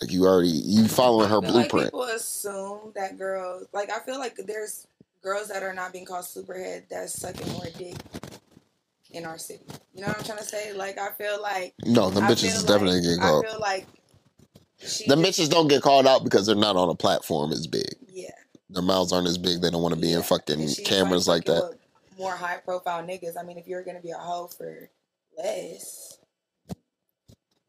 Like 0.00 0.12
you 0.12 0.24
already 0.24 0.48
you 0.50 0.86
following 0.86 1.28
her 1.28 1.38
I 1.38 1.40
feel 1.40 1.54
like 1.54 1.70
blueprint. 1.70 1.86
people 1.88 2.02
assume 2.04 2.92
that 2.94 3.18
girls 3.18 3.66
like 3.72 3.90
I 3.90 3.98
feel 3.98 4.18
like 4.20 4.36
there's 4.46 4.86
girls 5.20 5.48
that 5.48 5.64
are 5.64 5.74
not 5.74 5.92
being 5.92 6.04
called 6.04 6.24
superhead 6.24 6.84
that's 6.88 7.20
sucking 7.20 7.50
more 7.52 7.66
dick 7.76 7.96
in 9.10 9.24
our 9.24 9.38
city. 9.38 9.64
You 9.94 10.02
know 10.02 10.08
what 10.08 10.18
I'm 10.18 10.24
trying 10.24 10.38
to 10.38 10.44
say? 10.44 10.72
Like 10.72 10.98
I 10.98 11.10
feel 11.10 11.42
like 11.42 11.74
no, 11.84 12.10
the 12.10 12.20
bitches 12.20 12.44
is 12.44 12.58
like- 12.58 12.66
definitely 12.68 13.00
getting 13.00 13.18
called. 13.20 13.44
I 13.44 13.50
feel 13.50 13.60
like 13.60 13.86
just- 14.78 15.08
bitches 15.08 15.50
don't 15.50 15.66
get 15.66 15.82
called 15.82 16.06
out 16.06 16.22
because 16.22 16.46
they're 16.46 16.54
not 16.54 16.76
on 16.76 16.88
a 16.88 16.94
platform 16.94 17.50
as 17.50 17.66
big. 17.66 17.88
Yeah. 18.12 18.30
Their 18.70 18.82
mouths 18.82 19.12
aren't 19.12 19.28
as 19.28 19.38
big. 19.38 19.60
They 19.60 19.70
don't 19.70 19.82
want 19.82 19.94
to 19.94 20.00
be 20.00 20.12
in 20.12 20.22
fucking 20.22 20.60
she's, 20.60 20.80
cameras 20.80 21.26
like, 21.26 21.44
that. 21.44 21.78
More 22.18 22.32
high 22.32 22.58
profile 22.58 23.02
niggas. 23.02 23.36
I 23.38 23.42
mean, 23.44 23.58
if 23.58 23.66
you're 23.66 23.84
gonna 23.84 24.00
be 24.00 24.10
a 24.10 24.18
hoe 24.18 24.48
for 24.48 24.90
less, 25.36 26.18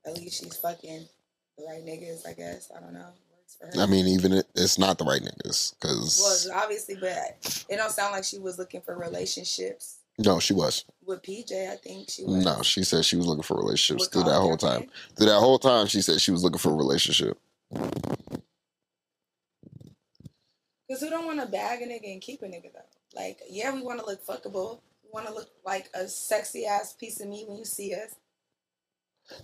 at 0.06 0.18
least 0.18 0.44
she's 0.44 0.58
fucking 0.58 1.06
the 1.58 1.66
right 1.66 1.86
niggas. 1.86 2.28
I 2.28 2.34
guess 2.34 2.72
I 2.76 2.80
don't 2.80 2.94
know. 2.94 3.10
Works 3.32 3.58
for 3.60 3.68
her. 3.68 3.84
I 3.84 3.86
mean, 3.86 4.08
even 4.08 4.34
it, 4.34 4.48
it's 4.56 4.80
not 4.80 4.98
the 4.98 5.06
right 5.06 5.22
niggas 5.22 5.76
because 5.80 6.50
well, 6.50 6.64
obviously, 6.64 6.96
but 7.00 7.66
it 7.70 7.78
don't 7.78 7.92
sound 7.92 8.14
like 8.14 8.24
she 8.24 8.40
was 8.40 8.58
looking 8.58 8.82
for 8.82 8.98
relationships 8.98 10.00
no, 10.20 10.40
she 10.40 10.54
was. 10.54 10.84
with 11.06 11.22
PJ. 11.24 11.72
I 11.72 11.78
think 11.78 12.10
she 12.10 12.26
was. 12.26 12.44
No, 12.44 12.62
she 12.62 12.84
said 12.84 13.06
she 13.06 13.16
was 13.16 13.26
looking 13.26 13.44
for 13.44 13.56
relationships 13.56 14.04
With 14.04 14.12
through 14.12 14.32
that 14.32 14.40
whole 14.40 14.58
time. 14.58 14.90
Through 15.16 15.28
that 15.28 15.40
whole 15.40 15.58
time, 15.58 15.88
she 15.88 16.02
said 16.02 16.20
she 16.20 16.32
was 16.32 16.44
looking 16.44 16.60
for 16.60 16.72
a 16.72 16.76
relationship. 16.76 17.38
Cause 20.90 21.02
who 21.02 21.10
don't 21.10 21.26
want 21.26 21.40
to 21.40 21.46
bag 21.46 21.82
a 21.82 21.86
nigga 21.86 22.12
and 22.12 22.22
keep 22.22 22.42
a 22.42 22.46
nigga 22.46 22.72
though? 22.74 22.80
Like, 23.20 23.40
yeah, 23.50 23.74
we 23.74 23.82
want 23.82 24.00
to 24.00 24.06
look 24.06 24.26
fuckable. 24.26 24.80
We 25.04 25.10
want 25.14 25.28
to 25.28 25.34
look 25.34 25.50
like 25.66 25.90
a 25.94 26.08
sexy 26.08 26.66
ass 26.66 26.94
piece 26.94 27.20
of 27.22 27.28
meat 27.28 27.48
when 27.48 27.58
you 27.58 27.66
see 27.66 27.94
us. 27.94 28.16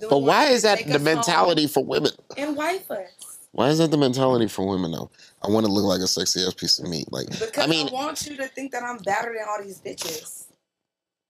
But 0.09 0.19
why 0.19 0.45
is 0.47 0.63
that 0.63 0.83
the 0.85 0.93
home 0.93 1.03
mentality 1.03 1.67
for 1.67 1.83
women? 1.83 2.11
And 2.37 2.55
wife 2.55 2.89
us. 2.89 3.39
Why 3.51 3.69
is 3.69 3.77
that 3.77 3.91
the 3.91 3.97
mentality 3.97 4.47
for 4.47 4.67
women 4.67 4.91
though? 4.91 5.11
I 5.43 5.49
want 5.49 5.65
to 5.65 5.71
look 5.71 5.85
like 5.85 6.01
a 6.01 6.07
sexy 6.07 6.43
ass 6.43 6.53
piece 6.55 6.79
of 6.79 6.89
meat. 6.89 7.11
Like, 7.11 7.29
Because 7.29 7.63
I 7.63 7.67
mean, 7.67 7.89
I 7.89 7.93
want 7.93 8.25
you 8.25 8.35
to 8.37 8.47
think 8.47 8.71
that 8.71 8.83
I'm 8.83 8.97
better 8.97 9.33
than 9.37 9.45
all 9.47 9.63
these 9.63 9.79
bitches. 9.79 10.45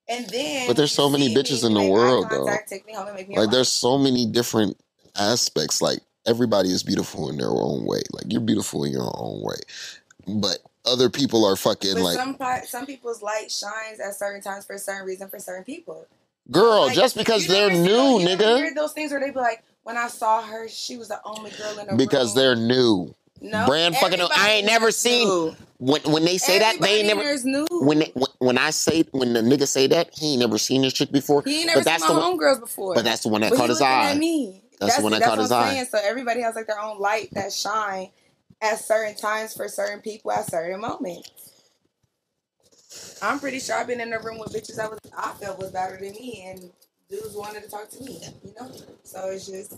And 0.08 0.28
then, 0.30 0.68
But 0.68 0.78
there's 0.78 0.92
so 0.92 1.10
many 1.10 1.34
bitches 1.34 1.66
in 1.66 1.74
the 1.74 1.82
world, 1.90 2.28
though. 2.30 2.46
contact, 2.46 2.70
Take 2.70 2.86
me 2.86 2.94
home 2.94 3.08
and 3.08 3.16
make 3.16 3.28
me 3.28 3.36
like 3.36 3.48
wife. 3.48 3.54
there's 3.54 3.70
so 3.70 3.98
many 3.98 4.26
different 4.28 4.78
aspects. 5.18 5.82
Like 5.82 6.00
everybody 6.26 6.70
is 6.72 6.84
beautiful 6.84 7.30
in 7.30 7.38
their 7.38 7.50
own 7.52 7.86
way. 7.86 8.02
Like 8.14 8.26
you're 8.30 8.42
beautiful 8.42 8.84
in 8.84 8.92
your 8.92 9.12
own 9.16 9.42
way, 9.42 9.58
but 10.28 10.60
other 10.86 11.10
people 11.10 11.46
are 11.46 11.56
fucking 11.56 11.94
But 11.96 12.04
like, 12.04 12.16
some 12.18 12.38
some 12.68 12.86
people's 12.86 13.22
light 13.22 13.52
shines 13.52 14.00
at 14.00 14.16
certain 14.16 14.42
times 14.42 14.66
for 14.66 14.74
a 14.74 14.80
certain 14.80 15.06
reason 15.06 15.30
for 15.30 15.40
certain 15.40 15.64
people. 15.64 16.06
girl, 16.52 16.88
Like, 16.88 16.96
just 16.96 17.18
because 17.18 17.48
they're 17.48 17.72
new, 17.72 18.20
you 18.20 18.28
nigga. 18.28 18.58
Hear 18.58 18.74
those 18.76 18.94
things 18.94 19.12
where 19.12 19.20
they 19.20 19.32
be 19.32 19.40
like, 19.40 19.64
when 19.84 19.98
I 19.98 20.08
saw 20.08 20.42
her, 20.42 20.68
she 20.68 20.98
was 20.98 21.08
the 21.10 21.20
only 21.26 21.52
girl 21.52 21.78
in 21.80 21.88
the 21.88 21.96
Because 21.96 22.36
room. 22.36 22.44
they're 22.44 22.56
new. 22.56 23.16
no, 23.42 23.66
brand 23.66 23.96
fucking 23.98 24.20
new. 24.20 24.28
I 24.36 24.52
ain't 24.52 24.66
never 24.66 24.92
seen- 24.92 25.28
new. 25.28 25.56
When 25.78 26.02
when 26.04 26.24
they 26.24 26.38
say 26.38 26.60
that, 26.60 26.80
they 26.80 27.00
ain't 27.02 27.08
never. 27.08 27.36
When, 27.86 28.00
they, 28.00 28.14
when 28.40 28.58
I 28.58 28.70
say 28.70 29.04
when 29.12 29.34
the 29.34 29.42
nigga 29.42 29.68
say 29.68 29.88
that, 29.88 30.10
he 30.18 30.32
ain't 30.32 30.40
never 30.40 30.58
seen 30.58 30.84
this 30.84 30.94
chick 30.94 31.12
before. 31.12 31.42
he 31.46 31.58
ain't 31.58 31.66
never 31.68 31.80
but 31.80 31.84
seen 31.84 31.94
that's 31.94 32.02
my 32.10 32.14
the 32.16 32.20
one. 32.22 32.40
homegirls 32.40 32.60
before. 32.62 32.96
But 32.96 33.04
that's 33.04 33.24
the 33.24 33.30
one 33.30 33.42
that 33.42 33.50
But 33.50 33.58
caught 33.58 33.70
his 33.70 33.82
eye. 33.82 34.12
At 34.12 34.18
me. 34.18 34.62
That's 34.80 34.96
the 34.98 35.04
one 35.04 35.12
that 35.12 35.20
that's 35.20 35.30
caught 35.30 35.38
what 35.38 35.44
his 35.44 35.52
I'm 35.52 35.64
eye. 35.64 35.74
saying. 35.74 35.86
So 35.92 36.00
everybody 36.02 36.42
has 36.42 36.56
like 36.56 36.68
their 36.68 36.80
own 36.80 37.00
light 37.00 37.30
that 37.34 37.52
shine 37.52 38.10
at 38.66 38.80
certain 38.80 39.16
times 39.16 39.54
for 39.54 39.68
certain 39.68 40.02
people 40.02 40.32
at 40.32 40.50
certain 40.50 40.82
moments. 40.82 41.32
I'm 43.22 43.40
pretty 43.40 43.60
sure 43.60 43.76
I've 43.76 43.88
been 43.88 44.02
in 44.02 44.14
a 44.14 44.20
room 44.20 44.40
with 44.40 44.54
bitches 44.54 44.80
I 44.80 44.88
was 44.88 45.00
I 45.18 45.34
felt 45.34 45.60
was 45.60 45.72
better 45.72 45.98
than 45.98 46.12
me, 46.12 46.46
and 46.48 46.72
dudes 47.10 47.36
wanted 47.36 47.64
to 47.64 47.70
talk 47.70 47.90
to 47.92 48.04
me. 48.04 48.22
You 48.44 48.54
know, 48.60 48.72
so 49.04 49.30
it's 49.30 49.48
just 49.48 49.78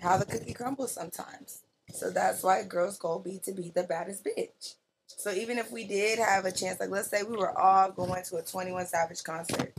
how 0.00 0.16
the 0.16 0.26
cookie 0.26 0.54
crumbles 0.54 0.92
sometimes. 0.92 1.62
So 1.92 2.10
that's 2.10 2.42
why 2.42 2.62
girls' 2.62 2.98
goal 2.98 3.18
be 3.18 3.40
to 3.44 3.52
be 3.52 3.72
the 3.74 3.82
baddest 3.82 4.24
bitch. 4.24 4.76
So 5.06 5.32
even 5.32 5.58
if 5.58 5.70
we 5.70 5.84
did 5.84 6.18
have 6.18 6.44
a 6.44 6.52
chance, 6.52 6.80
like 6.80 6.90
let's 6.90 7.08
say 7.08 7.22
we 7.22 7.36
were 7.36 7.56
all 7.58 7.90
going 7.90 8.22
to 8.24 8.36
a 8.36 8.42
Twenty 8.42 8.72
One 8.72 8.86
Savage 8.86 9.24
concert, 9.24 9.72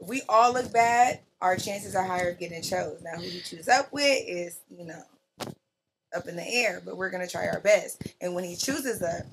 if 0.00 0.06
we 0.06 0.22
all 0.28 0.52
look 0.52 0.72
bad, 0.72 1.20
our 1.40 1.56
chances 1.56 1.94
are 1.94 2.04
higher 2.04 2.30
of 2.30 2.38
getting 2.38 2.62
chose. 2.62 3.00
Now 3.02 3.16
who 3.16 3.24
you 3.24 3.40
choose 3.40 3.68
up 3.68 3.92
with 3.92 4.24
is 4.26 4.58
you 4.76 4.86
know 4.86 5.02
up 6.14 6.28
in 6.28 6.36
the 6.36 6.46
air, 6.46 6.80
but 6.84 6.96
we're 6.96 7.10
gonna 7.10 7.28
try 7.28 7.46
our 7.48 7.60
best. 7.60 8.02
And 8.20 8.34
when 8.34 8.44
he 8.44 8.56
chooses 8.56 9.02
up, 9.02 9.26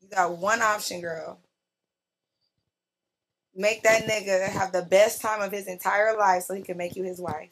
you 0.00 0.08
got 0.08 0.38
one 0.38 0.62
option, 0.62 1.00
girl. 1.00 1.38
Make 3.54 3.82
that 3.84 4.02
nigga 4.04 4.48
have 4.48 4.72
the 4.72 4.82
best 4.82 5.22
time 5.22 5.40
of 5.40 5.50
his 5.50 5.66
entire 5.66 6.16
life 6.16 6.44
so 6.44 6.54
he 6.54 6.62
can 6.62 6.76
make 6.76 6.94
you 6.94 7.04
his 7.04 7.20
wife. 7.20 7.50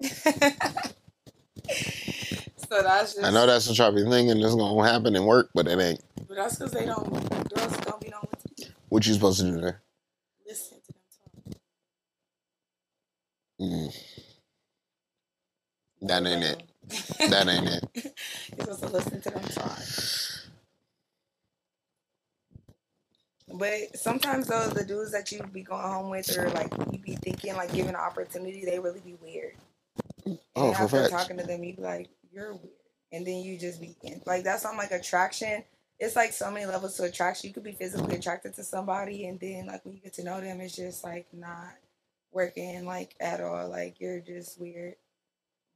so 0.02 0.12
that's 2.82 3.14
just. 3.14 3.24
I 3.24 3.30
know 3.30 3.46
that's 3.46 3.68
what 3.68 3.78
y'all 3.78 3.92
be 3.92 4.04
thinking 4.04 4.38
is 4.38 4.54
gonna 4.54 4.90
happen 4.90 5.16
and 5.16 5.26
work, 5.26 5.50
but 5.54 5.66
it 5.66 5.78
ain't. 5.80 6.00
But 6.28 6.36
that's 6.36 6.56
because 6.56 6.72
they 6.72 6.84
don't. 6.86 7.08
Girls 7.54 7.76
don't 7.78 8.00
be 8.00 8.10
knowing 8.10 8.28
what 8.28 8.38
to 8.40 8.64
do. 8.64 8.70
What 8.90 9.06
you 9.06 9.14
supposed 9.14 9.40
to 9.40 9.46
do 9.46 9.60
there? 9.60 9.82
Listen 10.46 10.78
to 10.78 10.92
them 10.92 11.02
talk. 11.50 11.60
Mm. 13.60 13.94
That 16.02 16.26
ain't 16.26 16.44
it. 16.44 16.67
That 17.28 17.48
ain't 17.48 17.68
it. 17.68 17.84
You're 18.56 18.74
supposed 18.74 18.82
to 18.82 18.88
listen 18.88 19.20
to 19.22 19.30
them 19.30 19.42
talk. 19.44 19.78
But 23.52 23.96
sometimes 23.96 24.46
though, 24.48 24.68
the 24.68 24.84
dudes 24.84 25.12
that 25.12 25.32
you 25.32 25.42
be 25.52 25.62
going 25.62 25.82
home 25.82 26.10
with, 26.10 26.36
or 26.36 26.50
like 26.50 26.72
you 26.92 26.98
be 26.98 27.16
thinking 27.16 27.54
like 27.56 27.72
giving 27.72 27.90
an 27.90 27.96
opportunity, 27.96 28.64
they 28.64 28.78
really 28.78 29.00
be 29.00 29.16
weird. 29.22 29.54
Oh, 30.54 30.68
and 30.68 30.76
for 30.76 30.82
after 30.84 30.98
facts. 30.98 31.10
talking 31.10 31.38
to 31.38 31.44
them, 31.44 31.64
you 31.64 31.74
be 31.74 31.82
like, 31.82 32.08
you're 32.32 32.52
weird, 32.54 32.70
and 33.12 33.26
then 33.26 33.38
you 33.38 33.58
just 33.58 33.80
be 33.80 33.96
like, 34.26 34.44
that's 34.44 34.64
on 34.64 34.76
like 34.76 34.90
attraction. 34.90 35.64
It's 35.98 36.14
like 36.14 36.32
so 36.32 36.50
many 36.50 36.66
levels 36.66 36.96
to 36.96 37.04
attraction. 37.04 37.48
You 37.48 37.54
could 37.54 37.64
be 37.64 37.72
physically 37.72 38.16
attracted 38.16 38.54
to 38.54 38.64
somebody, 38.64 39.26
and 39.26 39.40
then 39.40 39.66
like 39.66 39.84
when 39.84 39.94
you 39.94 40.00
get 40.00 40.14
to 40.14 40.24
know 40.24 40.40
them, 40.40 40.60
it's 40.60 40.76
just 40.76 41.02
like 41.02 41.26
not 41.32 41.74
working 42.32 42.84
like 42.84 43.14
at 43.18 43.40
all. 43.40 43.68
Like 43.68 44.00
you're 44.00 44.20
just 44.20 44.60
weird. 44.60 44.94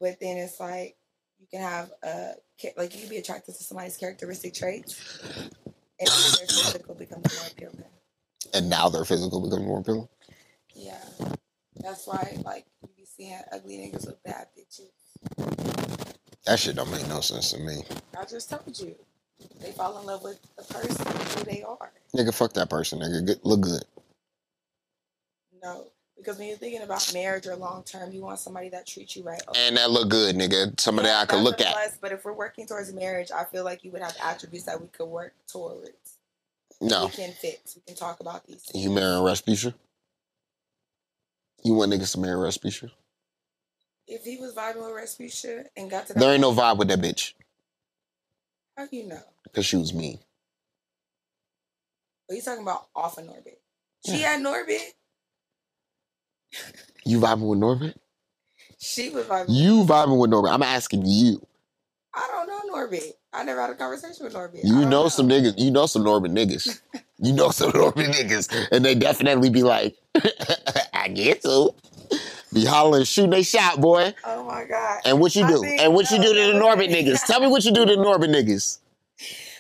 But 0.01 0.19
then 0.21 0.37
it's 0.37 0.61
like 0.61 0.97
you 1.43 1.49
can 1.51 1.61
have 1.61 1.91
a 2.05 2.35
like 2.77 2.95
you 2.95 3.01
can 3.01 3.11
be 3.11 3.17
attracted 3.17 3.57
to 3.57 3.65
somebody's 3.65 3.97
characteristic 3.97 4.55
traits, 4.55 5.21
and 5.99 6.09
their 6.09 6.47
physical 6.47 6.95
becomes 6.95 7.25
more 7.37 7.49
appealing. 7.51 7.85
And 8.55 8.71
now 8.71 8.89
their 8.89 9.05
physical 9.05 9.41
becomes 9.43 9.67
more 9.67 9.81
appealing. 9.81 10.09
Yeah, 10.75 11.05
that's 11.77 12.07
why 12.07 12.39
like 12.45 12.67
you 12.83 12.89
be 12.97 13.05
seeing 13.05 13.39
ugly 13.53 13.79
niggas 13.79 14.07
with 14.07 14.23
bad 14.23 14.47
bitches. 14.57 14.93
That 16.47 16.61
shit 16.61 16.77
don't 16.77 16.91
make 16.91 17.09
no 17.09 17.21
sense 17.21 17.51
to 17.53 17.59
me. 17.59 17.83
I 18.19 18.25
just 18.25 18.49
told 18.49 18.79
you. 18.79 18.95
They 19.61 19.73
fall 19.73 19.99
in 19.99 20.07
love 20.07 20.23
with 20.23 20.39
the 20.57 20.63
person 20.63 21.05
who 21.07 21.45
they 21.45 21.65
are. 21.65 21.91
Nigga, 22.15 22.33
fuck 22.33 22.53
that 22.53 22.71
person, 22.71 23.01
nigga. 23.01 23.27
Good, 23.27 23.41
look 23.43 23.63
good. 23.63 23.83
No. 25.61 25.89
Because 26.17 26.39
when 26.39 26.49
you're 26.49 26.57
thinking 26.57 26.83
about 26.83 27.13
marriage 27.13 27.47
or 27.47 27.57
long 27.57 27.83
term, 27.85 28.13
you 28.13 28.21
want 28.23 28.39
somebody 28.39 28.69
that 28.69 28.87
treats 28.87 29.17
you 29.17 29.25
right. 29.25 29.41
And 29.57 29.77
that 29.77 29.91
look 29.91 30.09
good, 30.09 30.37
nigga. 30.37 30.79
Somebody 30.79 31.09
Yeah, 31.09 31.21
I 31.21 31.27
could 31.27 31.41
look 31.43 31.61
at. 31.61 31.73
plus, 31.73 31.99
but 32.01 32.13
if 32.13 32.25
we're 32.25 32.33
working 32.33 32.67
towards 32.67 32.93
marriage, 32.93 33.31
I 33.35 33.45
feel 33.45 33.65
like 33.65 33.83
you 33.83 33.91
would 33.91 34.03
have 34.03 34.17
attributes 34.23 34.67
that 34.67 34.81
we 34.81 34.87
could 34.89 35.07
work 35.07 35.35
towards. 35.49 36.19
No. 36.81 37.07
We 37.07 37.11
can 37.13 37.33
fix. 37.33 37.77
We 37.77 37.83
can 37.87 37.97
talk 37.97 38.21
about 38.21 38.47
these 38.47 38.63
things. 38.63 38.85
You 38.85 38.91
marrying 38.91 39.23
Rasputia? 39.23 39.75
You 41.65 41.75
want 41.75 41.93
niggas 41.93 42.13
to 42.13 42.21
marry 42.21 42.37
Rasputia? 42.37 42.91
If 44.07 44.25
he 44.25 44.37
was 44.37 44.53
vibing 44.55 44.77
with 44.85 45.03
Rasputia 45.03 45.67
and 45.77 45.91
got 45.91 46.07
to 46.09 46.15
that 46.15 46.21
There 46.21 46.33
ain't 46.33 46.41
no 46.41 46.53
vibe 46.53 46.79
with 46.79 46.89
that 46.89 47.01
bitch. 47.01 47.35
how 48.77 48.87
do 48.87 48.97
you 48.97 49.07
know? 49.09 49.23
Because 49.45 49.65
she 49.67 49.77
was 49.77 49.95
mean. 49.95 50.19
Are 52.29 52.35
you 52.35 52.43
talking 52.43 52.63
about 52.63 52.89
off 52.95 53.19
of 53.19 53.25
Norbit. 53.25 53.57
She 54.07 54.21
Yeah. 54.21 54.33
had 54.33 54.41
Norbit. 54.43 54.81
You 57.05 57.21
vibing 57.21 57.49
with 57.49 57.59
Norbit? 57.59 57.95
She 58.79 59.11
was 59.11 59.27
vibing. 59.27 59.47
You 59.49 59.85
vibing 59.85 60.21
with 60.21 60.31
Norbit. 60.31 60.53
I'm 60.53 60.63
asking 60.63 61.05
you. 61.07 61.45
I 62.15 62.29
don't 62.31 62.47
know 62.47 62.77
Norbit. 62.77 63.13
I 63.33 63.45
never 63.45 63.61
had 63.61 63.71
a 63.71 63.75
conversation 63.75 64.25
with 64.25 64.35
Norbit. 64.35 64.61
You 64.65 64.83
don't 64.83 64.91
know 64.91 65.09
some 65.09 65.29
niggas. 65.29 65.55
You 65.57 65.71
know 65.71 65.87
some 65.87 66.05
Norbit 66.05 66.33
niggas. 66.33 66.81
You 67.19 67.33
know 67.33 67.51
some 67.51 67.71
Norbit 67.71 68.07
niggas. 68.07 68.69
And 68.73 68.85
they 68.85 68.97
definitely 68.97 69.49
be 69.49 69.63
like, 69.63 69.97
I 70.93 71.07
get 71.07 71.41
to. 71.43 71.71
Be 72.53 72.65
hollering, 72.65 73.05
shooting 73.05 73.31
they 73.31 73.45
shot, 73.45 73.81
boy. 73.81 74.13
Oh 74.25 74.43
my 74.43 74.65
god. 74.65 75.03
And 75.05 75.21
what 75.21 75.37
you 75.37 75.47
do? 75.47 75.63
And 75.63 75.95
what 75.95 76.11
you 76.11 76.17
do 76.17 76.35
to 76.35 76.53
the 76.53 76.59
Norbit 76.59 76.89
niggas? 76.89 77.25
Tell 77.25 77.41
me 77.41 77.47
what 77.47 77.65
you 77.65 77.73
do 77.73 77.87
to 77.87 77.95
the 77.95 78.03
Norbit 78.03 78.29
niggas. 78.35 78.79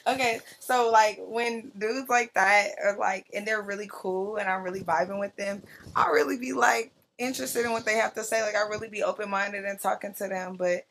Okay, 0.06 0.40
so 0.58 0.90
like 0.90 1.18
when 1.20 1.70
dudes 1.78 2.08
like 2.08 2.34
that 2.34 2.70
are 2.82 2.96
like, 2.98 3.26
and 3.34 3.46
they're 3.46 3.62
really 3.62 3.88
cool, 3.90 4.36
and 4.36 4.48
I'm 4.48 4.62
really 4.62 4.80
vibing 4.82 5.20
with 5.20 5.34
them, 5.36 5.62
I'll 5.94 6.12
really 6.12 6.38
be 6.38 6.52
like 6.52 6.92
interested 7.18 7.64
in 7.64 7.72
what 7.72 7.84
they 7.84 7.94
have 7.96 8.14
to 8.14 8.24
say. 8.24 8.42
Like 8.42 8.56
I 8.56 8.62
really 8.68 8.88
be 8.88 9.02
open 9.04 9.30
minded 9.30 9.64
and 9.64 9.78
talking 9.80 10.14
to 10.14 10.28
them, 10.28 10.56
but 10.56 10.84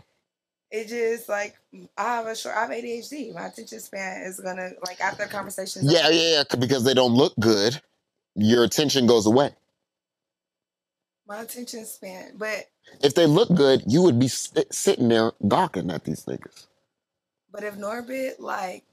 it 0.71 0.87
just 0.87 1.27
like 1.27 1.57
I 1.97 2.03
have 2.15 2.27
a 2.27 2.35
short, 2.35 2.55
I 2.55 2.61
have 2.61 2.69
ADHD. 2.69 3.33
My 3.33 3.47
attention 3.47 3.81
span 3.81 4.21
is 4.23 4.39
gonna 4.39 4.71
like 4.87 5.01
after 5.01 5.25
conversations. 5.25 5.91
Yeah, 5.91 6.09
yeah, 6.09 6.43
yeah. 6.49 6.55
Because 6.57 6.85
they 6.85 6.93
don't 6.93 7.13
look 7.13 7.33
good, 7.39 7.81
your 8.35 8.63
attention 8.63 9.07
goes 9.07 9.25
away. 9.25 9.51
My 11.27 11.41
attention 11.41 11.85
span, 11.85 12.33
but 12.37 12.65
If 13.03 13.15
they 13.15 13.25
look 13.25 13.53
good, 13.53 13.83
you 13.87 14.01
would 14.03 14.19
be 14.19 14.27
sit- 14.27 14.73
sitting 14.73 15.09
there 15.09 15.31
gawking 15.47 15.91
at 15.91 16.03
these 16.05 16.25
niggas. 16.25 16.67
but 17.51 17.63
if 17.63 17.75
Norbit 17.77 18.39
like 18.39 18.83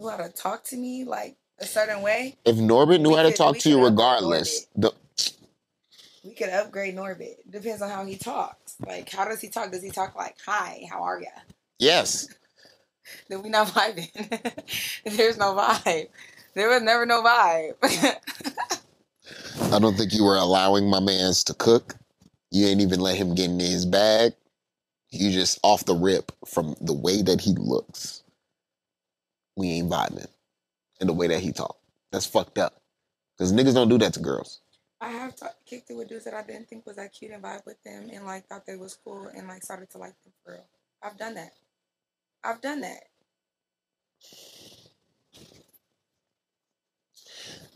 knew 0.00 0.08
how 0.08 0.16
to 0.16 0.28
talk 0.30 0.64
to 0.64 0.76
me 0.76 1.04
like 1.04 1.36
a 1.58 1.66
certain 1.66 2.00
way, 2.02 2.36
If 2.44 2.56
Norbit 2.56 3.00
knew 3.00 3.14
how 3.14 3.22
to 3.22 3.28
could- 3.28 3.36
talk 3.36 3.58
to 3.58 3.68
you 3.68 3.84
regardless, 3.84 4.66
the, 4.74 4.92
we 6.24 6.32
could 6.34 6.48
upgrade 6.48 6.96
Norbit. 6.96 7.36
Depends 7.50 7.82
on 7.82 7.90
how 7.90 8.04
he 8.04 8.16
talks. 8.16 8.76
Like 8.84 9.10
how 9.10 9.26
does 9.26 9.40
he 9.40 9.48
talk? 9.48 9.70
Does 9.70 9.82
he 9.82 9.90
talk 9.90 10.16
like, 10.16 10.36
"Hi, 10.46 10.86
how 10.90 11.02
are 11.02 11.20
ya"? 11.20 11.28
yes, 11.78 12.28
then 13.28 13.42
we 13.42 13.48
not 13.50 13.68
vibing. 13.68 14.10
There's 15.16 15.36
no 15.38 15.54
vibe. 15.54 16.08
There 16.54 16.68
was 16.68 16.82
never 16.82 17.06
no 17.06 17.22
vibe. 17.22 17.74
I 19.72 19.78
don't 19.78 19.96
think 19.96 20.12
you 20.12 20.24
were 20.24 20.36
allowing 20.36 20.88
my 20.90 21.00
man's 21.00 21.44
to 21.44 21.54
cook. 21.54 21.94
You 22.50 22.66
ain't 22.66 22.80
even 22.80 23.00
let 23.00 23.16
him 23.16 23.34
get 23.34 23.50
in 23.50 23.60
his 23.60 23.86
bag. 23.86 24.32
You 25.10 25.30
just 25.30 25.58
off 25.62 25.84
the 25.84 25.94
rip 25.94 26.32
from 26.46 26.74
the 26.80 26.92
way 26.92 27.22
that 27.22 27.40
he 27.40 27.52
looks. 27.56 28.19
We 29.60 29.72
ain't 29.72 29.90
vibing. 29.90 30.26
in 31.02 31.08
the 31.08 31.12
way 31.12 31.28
that 31.28 31.40
he 31.40 31.52
talked. 31.52 31.84
That's 32.12 32.26
fucked 32.26 32.58
up. 32.58 32.80
Because 33.36 33.52
niggas 33.52 33.74
don't 33.74 33.90
do 33.90 33.98
that 33.98 34.14
to 34.14 34.20
girls. 34.20 34.60
I 35.02 35.10
have 35.10 35.36
t- 35.36 35.46
kicked 35.66 35.90
it 35.90 35.96
with 35.96 36.08
dudes 36.08 36.24
that 36.24 36.34
I 36.34 36.42
didn't 36.42 36.68
think 36.70 36.86
was 36.86 36.96
that 36.96 37.12
cute 37.12 37.32
and 37.32 37.42
vibe 37.42 37.66
with 37.66 37.82
them 37.84 38.10
and 38.12 38.26
like 38.26 38.46
thought 38.48 38.66
they 38.66 38.76
was 38.76 38.98
cool 39.04 39.28
and 39.36 39.48
like 39.48 39.62
started 39.62 39.90
to 39.90 39.98
like 39.98 40.14
them 40.24 40.32
for 40.44 40.52
real. 40.54 40.66
I've 41.02 41.18
done 41.18 41.34
that. 41.34 41.52
I've 42.44 42.62
done 42.62 42.80
that. 42.82 43.04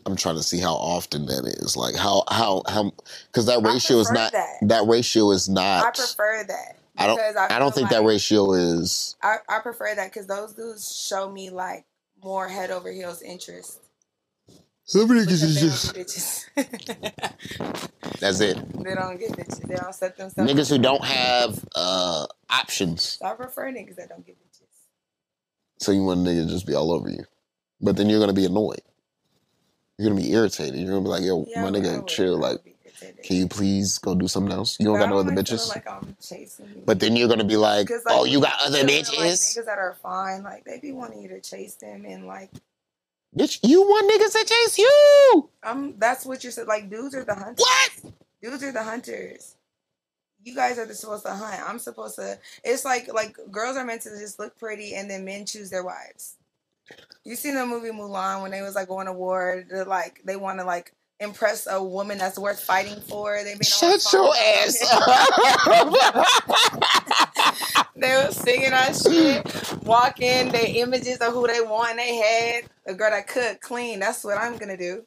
I'm 0.07 0.15
trying 0.15 0.37
to 0.37 0.43
see 0.43 0.59
how 0.59 0.73
often 0.75 1.27
that 1.27 1.45
is. 1.61 1.77
Like 1.77 1.95
how 1.95 2.23
how 2.29 2.63
how 2.67 2.91
because 3.27 3.47
that 3.47 3.63
ratio 3.63 3.99
is 3.99 4.11
not 4.11 4.31
that. 4.33 4.57
that 4.63 4.87
ratio 4.87 5.31
is 5.31 5.49
not. 5.49 5.87
I 5.87 5.91
prefer 5.91 6.45
that. 6.47 6.77
I 6.97 7.07
don't- 7.07 7.17
because 7.17 7.35
I 7.37 7.59
don't 7.59 7.73
feel 7.73 7.87
think 7.87 7.89
that 7.89 8.03
ratio 8.07 8.53
is 8.53 9.15
I, 9.21 9.35
I 9.49 9.59
prefer 9.59 9.95
that 9.95 10.11
because 10.13 10.27
those 10.27 10.53
dudes 10.53 10.95
show 10.95 11.29
me 11.31 11.49
like 11.49 11.85
more 12.23 12.47
head 12.47 12.71
over 12.71 12.91
heels 12.91 13.21
interest. 13.21 13.81
some 14.85 15.07
Because 15.07 15.55
they 15.55 16.03
bitches. 16.03 16.45
that's 18.19 18.39
it. 18.41 18.57
they 18.83 18.95
don't 18.95 19.19
get 19.19 19.31
bitches. 19.31 19.67
They 19.67 19.75
don't 19.75 19.93
set 19.95 20.17
themselves. 20.17 20.51
Niggas 20.51 20.69
who 20.69 20.77
don't 20.79 21.03
have 21.03 21.63
uh 21.75 22.27
options. 22.49 23.03
So 23.19 23.25
I 23.25 23.33
prefer 23.33 23.71
niggas 23.71 23.95
that 23.95 24.09
don't 24.09 24.25
get 24.25 24.37
bitches. 24.37 24.67
So 25.79 25.91
you 25.91 26.03
want 26.03 26.21
a 26.25 26.29
nigga 26.29 26.45
to 26.45 26.49
just 26.51 26.67
be 26.67 26.75
all 26.75 26.91
over 26.91 27.09
you. 27.09 27.25
But 27.81 27.97
then 27.97 28.09
you're 28.09 28.19
gonna 28.19 28.33
be 28.33 28.45
annoyed. 28.45 28.81
You're 29.97 30.09
gonna 30.09 30.21
be 30.21 30.31
irritated. 30.31 30.79
You're 30.79 30.89
gonna 30.91 31.01
be 31.03 31.09
like, 31.09 31.23
yo, 31.23 31.45
Yeah, 31.47 31.63
my 31.63 31.71
nigga, 31.71 32.07
chill. 32.07 32.37
Like, 32.37 32.63
be 32.63 32.71
irritated. 32.71 32.74
Can 33.23 33.35
you 33.37 33.47
please 33.47 33.97
go 33.99 34.15
do 34.15 34.27
something 34.27 34.51
else? 34.51 34.79
You 34.79 34.85
don't 34.85 34.99
got 34.99 35.09
no 35.09 35.17
other 35.17 35.31
bitches. 35.31 35.69
Like 35.69 35.89
I'm 35.89 36.15
chasing. 36.21 36.83
But 36.85 36.99
then 36.99 37.15
you're 37.15 37.27
gonna 37.27 37.43
be 37.43 37.57
like, 37.57 37.89
oh, 38.07 38.25
you 38.25 38.41
got 38.41 38.53
other 38.61 38.79
feeling, 38.79 38.95
Like, 38.95 39.05
bitches? 39.05 39.57
niggas 39.57 39.65
that 39.65 39.77
are 39.77 39.95
fine, 40.01 40.43
like 40.43 40.65
they 40.65 40.79
be 40.79 40.91
wanting 40.91 41.21
you 41.21 41.29
to 41.29 41.41
chase 41.41 41.75
them, 41.75 42.05
and 42.05 42.27
like 42.27 42.51
Bitch, 43.37 43.59
you 43.63 43.81
want 43.81 44.09
niggas 44.09 44.31
to 44.31 44.45
chase 44.47 44.77
you. 44.77 45.49
I'm. 45.61 45.97
That's 45.99 46.25
what 46.25 46.43
you're 46.43 46.51
saying. 46.51 46.67
Like 46.67 46.89
dudes 46.89 47.15
are 47.15 47.25
the 47.25 47.35
hunters. 47.35 47.59
What? 47.59 48.13
Dudes 48.41 48.63
are 48.63 48.71
the 48.71 48.83
hunters. 48.83 49.55
You 50.41 50.55
guys 50.55 50.77
are 50.77 50.85
the, 50.85 50.93
supposed 50.93 51.25
to 51.25 51.33
hunt. 51.33 51.61
I'm 51.67 51.79
supposed 51.79 52.15
to. 52.15 52.39
It's 52.63 52.85
like 52.85 53.13
like 53.13 53.37
girls 53.51 53.75
are 53.75 53.83
meant 53.83 54.03
to 54.03 54.09
just 54.11 54.39
look 54.39 54.57
pretty, 54.57 54.95
and 54.95 55.09
then 55.09 55.25
men 55.25 55.45
choose 55.45 55.69
their 55.69 55.83
wives. 55.83 56.37
You 57.25 57.35
seen 57.35 57.55
the 57.55 57.65
movie 57.65 57.89
Mulan 57.89 58.41
when 58.41 58.51
they 58.51 58.61
was 58.61 58.75
like 58.75 58.87
going 58.87 59.07
to 59.07 59.13
war? 59.13 59.65
To, 59.69 59.83
like 59.83 60.21
they 60.23 60.37
want 60.37 60.59
to 60.59 60.65
like 60.65 60.93
impress 61.19 61.67
a 61.69 61.81
woman 61.83 62.17
that's 62.17 62.37
worth 62.37 62.59
fighting 62.59 62.99
for. 63.01 63.37
They 63.43 63.53
made 63.55 63.71
all 63.81 63.97
Shut 63.99 64.13
your 64.13 64.33
ass 64.35 64.83
up. 64.91 65.05
they 67.95 68.15
were 68.15 68.31
singing 68.31 68.71
that 68.71 68.95
shit, 68.95 69.83
walking 69.83 70.51
their 70.51 70.67
images 70.67 71.17
of 71.19 71.33
who 71.33 71.47
they 71.47 71.61
want 71.61 71.91
in 71.91 71.97
their 71.97 72.23
head. 72.23 72.63
A 72.85 72.93
girl 72.93 73.11
that 73.11 73.27
cook, 73.27 73.61
clean. 73.61 73.99
That's 73.99 74.23
what 74.23 74.37
I'm 74.37 74.57
gonna 74.57 74.77
do. 74.77 75.05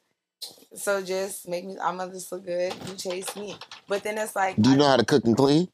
So 0.74 1.02
just 1.02 1.48
make 1.48 1.64
me. 1.64 1.76
I'm 1.82 1.98
gonna 1.98 2.12
just 2.12 2.30
look 2.32 2.44
good. 2.44 2.74
You 2.88 2.94
chase 2.94 3.34
me, 3.36 3.56
but 3.88 4.02
then 4.02 4.18
it's 4.18 4.36
like 4.36 4.56
Do 4.56 4.70
you 4.70 4.76
I, 4.76 4.78
know 4.78 4.88
how 4.88 4.96
to 4.96 5.04
cook 5.04 5.24
and 5.24 5.36
clean? 5.36 5.68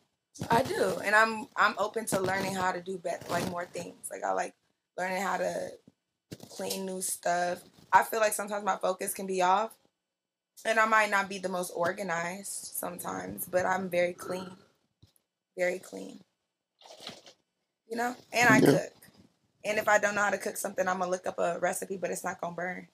I 0.51 0.63
do, 0.63 0.99
and 1.05 1.15
I'm 1.15 1.47
I'm 1.57 1.75
open 1.79 2.07
to 2.07 2.21
learning 2.21 2.55
how 2.55 2.73
to 2.73 2.81
do 2.81 2.99
better, 2.99 3.25
like 3.31 3.49
more 3.51 3.67
things. 3.67 4.09
Like 4.11 4.25
I 4.25 4.33
like 4.33 4.55
learning 4.99 5.23
how 5.23 5.37
to 5.37 5.71
clean 6.51 6.87
new 6.87 7.01
stuff. 7.01 7.63
I 7.93 8.03
feel 8.03 8.21
like 8.21 8.33
sometimes 8.33 8.65
my 8.65 8.77
focus 8.77 9.15
can 9.15 9.27
be 9.27 9.43
off, 9.43 9.71
and 10.65 10.79
I 10.79 10.87
might 10.87 11.11
not 11.11 11.29
be 11.29 11.39
the 11.39 11.49
most 11.49 11.71
organized 11.71 12.75
sometimes, 12.77 13.47
but 13.47 13.67
I'm 13.67 13.89
very 13.89 14.13
clean, 14.13 14.51
very 15.57 15.79
clean. 15.79 16.21
You 17.89 17.97
know, 17.97 18.17
and 18.33 18.49
I 18.49 18.59
Yeah. 18.59 18.79
cook. 18.79 18.93
And 19.67 19.79
if 19.79 19.89
I 19.89 19.99
don't 19.99 20.15
know 20.15 20.23
how 20.23 20.31
to 20.31 20.39
cook 20.39 20.57
something, 20.57 20.87
I'm 20.87 20.99
gonna 20.99 21.11
look 21.11 21.27
up 21.27 21.39
a 21.39 21.59
recipe, 21.59 21.97
but 21.97 22.11
it's 22.11 22.25
not 22.25 22.41
gonna 22.41 22.55
burn. 22.55 22.89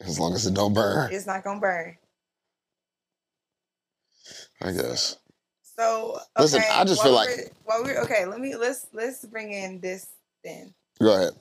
As 0.00 0.18
long 0.18 0.34
as 0.34 0.46
it 0.46 0.54
don't 0.54 0.74
burn, 0.74 1.12
It's 1.12 1.26
not 1.26 1.44
gonna 1.44 1.60
burn. 1.60 1.96
I 4.60 4.72
guess. 4.72 5.16
So 5.62 6.20
Listen, 6.38 6.62
I 6.70 6.84
just 6.84 7.02
feel 7.02 7.12
like- 7.12 7.52
while 7.64 7.82
we're 7.82 8.00
okay, 8.02 8.24
let 8.26 8.40
me 8.40 8.54
let's 8.56 8.86
let's 8.92 9.24
bring 9.24 9.52
in 9.52 9.80
this 9.80 10.06
then. 10.44 10.74
Go 11.00 11.14
ahead. 11.14 11.34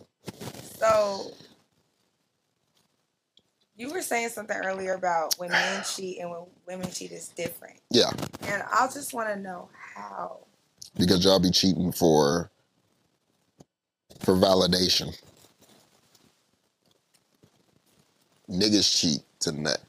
So 0.80 1.32
you 3.82 3.92
were 3.92 4.02
saying 4.02 4.30
something 4.30 4.56
earlier 4.56 4.94
about 4.94 5.34
when 5.40 5.50
men 5.50 5.84
cheat 5.84 6.20
and 6.20 6.30
when 6.30 6.42
women 6.68 6.92
cheat 6.92 7.12
is 7.12 7.30
different. 7.30 7.80
Yeah. 7.90 8.12
And 8.44 8.62
I 8.72 8.86
just 8.86 9.12
want 9.12 9.30
to 9.30 9.36
know 9.36 9.70
how. 9.96 10.38
Because 10.98 11.26
y'all 11.26 11.40
be 11.40 11.50
cheating 11.50 11.92
for 11.92 12.52
for 14.20 14.36
validation. 14.36 15.20
Niggas 18.48 19.00
cheat 19.00 19.22
to 19.40 19.52
nut. 19.52 19.80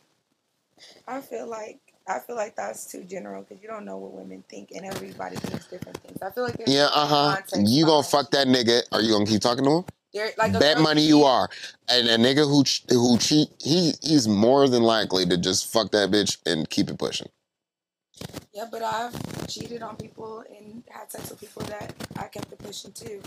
I 1.07 1.21
feel 1.21 1.47
like 1.47 1.81
I 2.09 2.19
feel 2.21 2.37
like 2.37 2.57
that's 2.57 2.91
too 2.91 3.05
general 3.05 3.43
because 3.43 3.63
you 3.63 3.69
don't 3.69 3.85
know 3.85 3.99
what 3.99 4.13
women 4.13 4.43
think 4.49 4.71
and 4.75 4.87
everybody 4.87 5.37
thinks 5.37 5.67
different 5.67 5.99
things. 5.99 6.23
I 6.23 6.31
feel 6.31 6.45
like 6.45 6.57
Yeah, 6.67 6.89
uh 6.95 7.07
huh. 7.07 7.43
You 7.57 7.85
gonna 7.85 8.03
fuck 8.03 8.31
that 8.31 8.47
nigga? 8.47 8.85
Are 8.93 9.03
you 9.03 9.13
gonna 9.13 9.27
keep 9.27 9.43
talking 9.43 9.65
to 9.65 9.71
him? 9.71 9.85
There, 10.15 10.31
like 10.39 10.55
a 10.55 10.61
Bet 10.61 10.79
money 10.79 11.03
you 11.03 11.25
are. 11.25 11.49
And 11.89 12.09
a 12.09 12.19
nigga 12.19 12.49
who 12.49 12.65
ch- 12.65 12.85
who 12.91 13.19
cheat, 13.19 13.49
he 13.61 13.95
he's 14.03 14.29
more 14.29 14.69
than 14.69 14.83
likely 14.83 15.27
to 15.27 15.37
just 15.37 15.73
fuck 15.73 15.93
that 15.93 16.11
bitch 16.11 16.39
and 16.47 16.69
keep 16.71 16.91
it 16.91 16.99
pushing. 16.99 17.29
Yeah, 18.55 18.67
but 18.71 18.83
I've 18.83 19.49
cheated 19.49 19.83
on 19.83 19.97
people 19.97 20.45
and 20.51 20.83
had 20.91 21.11
sex 21.13 21.31
with 21.31 21.41
people 21.41 21.63
that 21.65 21.95
I 22.17 22.25
kept 22.25 22.53
it 22.53 22.59
pushing 22.59 22.93
too. 22.93 23.23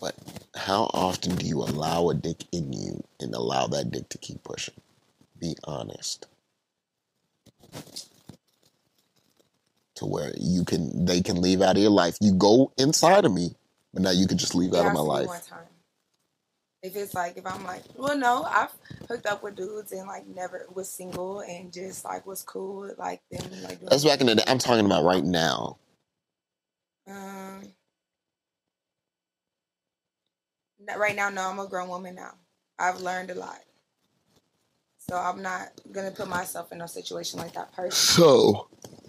But 0.00 0.16
how 0.56 0.90
often 0.94 1.36
do 1.36 1.46
you 1.46 1.58
allow 1.62 2.10
a 2.10 2.14
dick 2.14 2.44
in 2.52 2.72
you 2.72 3.04
and 3.20 3.34
allow 3.34 3.66
that 3.68 3.90
dick 3.90 4.08
to 4.10 4.18
keep 4.18 4.44
pushing? 4.44 4.74
Be 5.40 5.56
honest. 5.64 6.26
To 9.96 10.06
where 10.06 10.32
you 10.38 10.64
can 10.64 11.06
they 11.06 11.22
can 11.22 11.42
leave 11.42 11.62
out 11.62 11.76
of 11.76 11.82
your 11.82 11.90
life. 11.92 12.18
You 12.20 12.34
go 12.34 12.72
inside 12.78 13.24
of 13.26 13.32
me, 13.32 13.52
but 13.92 14.02
now 14.02 14.10
you 14.10 14.26
can 14.26 14.38
just 14.38 14.54
leave 14.54 14.72
It 14.72 14.78
out 14.78 14.86
of 14.86 14.92
my 14.92 15.00
life. 15.00 15.28
If 16.82 16.94
it's 16.94 17.12
like 17.12 17.36
if 17.36 17.44
I'm 17.44 17.64
like, 17.64 17.82
well, 17.96 18.16
no, 18.16 18.44
I've 18.44 18.70
hooked 19.08 19.26
up 19.26 19.42
with 19.42 19.56
dudes 19.56 19.90
and 19.90 20.06
like 20.06 20.26
never 20.28 20.66
was 20.72 20.88
single 20.88 21.40
and 21.40 21.72
just 21.72 22.04
like 22.04 22.24
was 22.24 22.42
cool 22.42 22.82
with 22.82 22.98
like 22.98 23.20
them 23.30 23.50
like. 23.64 23.80
That's 23.80 24.04
back 24.04 24.20
in 24.20 24.28
the 24.28 24.36
day. 24.36 24.44
I'm 24.46 24.58
talking 24.58 24.86
about 24.86 25.04
right 25.04 25.24
now. 25.24 25.78
Um. 27.08 27.62
Right 30.96 31.16
now, 31.16 31.28
no, 31.28 31.50
I'm 31.50 31.58
a 31.58 31.66
grown 31.66 31.88
woman 31.88 32.14
now. 32.14 32.34
I've 32.78 33.00
learned 33.00 33.30
a 33.30 33.34
lot. 33.34 33.58
So 35.10 35.16
I'm 35.16 35.42
not 35.42 35.70
gonna 35.90 36.10
put 36.10 36.28
myself 36.28 36.70
in 36.70 36.80
a 36.80 36.86
situation 36.86 37.40
like 37.40 37.54
that 37.54 37.72
person. 37.72 37.92
So, 37.92 38.68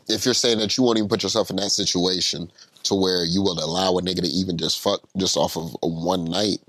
if 0.10 0.26
you're 0.26 0.34
saying 0.34 0.60
that 0.60 0.78
you 0.78 0.84
won't 0.84 0.98
even 0.98 1.10
put 1.10 1.24
yourself 1.24 1.50
in 1.50 1.56
that 1.58 1.69
situation 1.69 2.52
to 2.84 2.95
where 2.95 3.24
you 3.24 3.41
will 3.41 3.63
allow 3.63 3.98
a 3.98 4.02
nigga 4.02 4.22
to 4.22 4.28
even 4.28 4.58
just 4.58 4.82
fuck 4.82 5.02
just 5.17 5.38
off 5.38 5.58
of 5.58 5.76
a 5.84 5.88
one 5.88 6.26
night, 6.26 6.60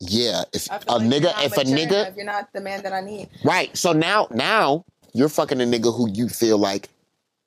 yeah. 0.00 0.44
If 0.52 0.68
a 0.68 0.72
like 0.72 1.02
nigga, 1.02 1.44
if 1.44 1.52
a 1.52 1.64
nigga, 1.64 1.86
enough, 1.86 2.16
you're 2.16 2.24
not 2.24 2.52
the 2.52 2.60
man 2.60 2.82
that 2.82 2.92
I 2.92 3.00
need. 3.00 3.28
right? 3.44 3.76
So 3.76 3.92
now, 3.92 4.28
now 4.30 4.84
you're 5.12 5.28
fucking 5.28 5.60
a 5.60 5.64
nigga 5.64 5.94
who 5.94 6.10
you 6.10 6.28
feel 6.28 6.58
like 6.58 6.88